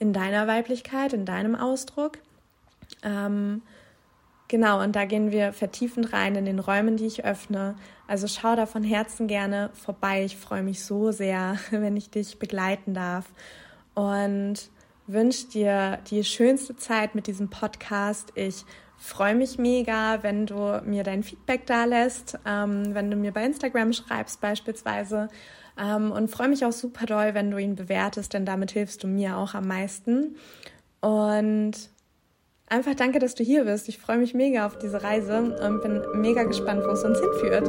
in 0.00 0.12
deiner 0.12 0.48
Weiblichkeit, 0.48 1.12
in 1.12 1.24
deinem 1.24 1.54
Ausdruck. 1.54 2.18
Ähm, 3.04 3.62
Genau, 4.50 4.82
und 4.82 4.96
da 4.96 5.04
gehen 5.04 5.30
wir 5.30 5.52
vertiefend 5.52 6.12
rein 6.12 6.34
in 6.34 6.44
den 6.44 6.58
Räumen, 6.58 6.96
die 6.96 7.06
ich 7.06 7.24
öffne. 7.24 7.76
Also 8.08 8.26
schau 8.26 8.56
da 8.56 8.66
von 8.66 8.82
Herzen 8.82 9.28
gerne 9.28 9.70
vorbei. 9.74 10.24
Ich 10.24 10.36
freue 10.36 10.64
mich 10.64 10.84
so 10.84 11.12
sehr, 11.12 11.56
wenn 11.70 11.96
ich 11.96 12.10
dich 12.10 12.40
begleiten 12.40 12.92
darf. 12.92 13.26
Und 13.94 14.56
wünsche 15.06 15.46
dir 15.46 16.00
die 16.10 16.24
schönste 16.24 16.74
Zeit 16.74 17.14
mit 17.14 17.28
diesem 17.28 17.48
Podcast. 17.48 18.32
Ich 18.34 18.64
freue 18.98 19.36
mich 19.36 19.56
mega, 19.56 20.24
wenn 20.24 20.46
du 20.46 20.82
mir 20.84 21.04
dein 21.04 21.22
Feedback 21.22 21.64
da 21.66 21.84
lässt, 21.84 22.36
ähm, 22.44 22.92
wenn 22.92 23.08
du 23.08 23.16
mir 23.16 23.30
bei 23.30 23.44
Instagram 23.44 23.92
schreibst 23.92 24.40
beispielsweise. 24.40 25.28
Ähm, 25.78 26.10
und 26.10 26.28
freue 26.28 26.48
mich 26.48 26.64
auch 26.64 26.72
super 26.72 27.06
doll, 27.06 27.34
wenn 27.34 27.52
du 27.52 27.58
ihn 27.58 27.76
bewertest, 27.76 28.34
denn 28.34 28.46
damit 28.46 28.72
hilfst 28.72 29.04
du 29.04 29.06
mir 29.06 29.36
auch 29.36 29.54
am 29.54 29.68
meisten. 29.68 30.34
Und 31.00 31.88
einfach 32.70 32.94
danke, 32.94 33.18
dass 33.18 33.34
du 33.34 33.44
hier 33.44 33.64
bist. 33.64 33.88
Ich 33.88 33.98
freue 33.98 34.18
mich 34.18 34.32
mega 34.32 34.66
auf 34.66 34.78
diese 34.78 35.02
Reise 35.02 35.38
und 35.38 35.82
bin 35.82 36.02
mega 36.14 36.44
gespannt, 36.44 36.82
wo 36.86 36.92
es 36.92 37.04
uns 37.04 37.20
hinführt. 37.20 37.68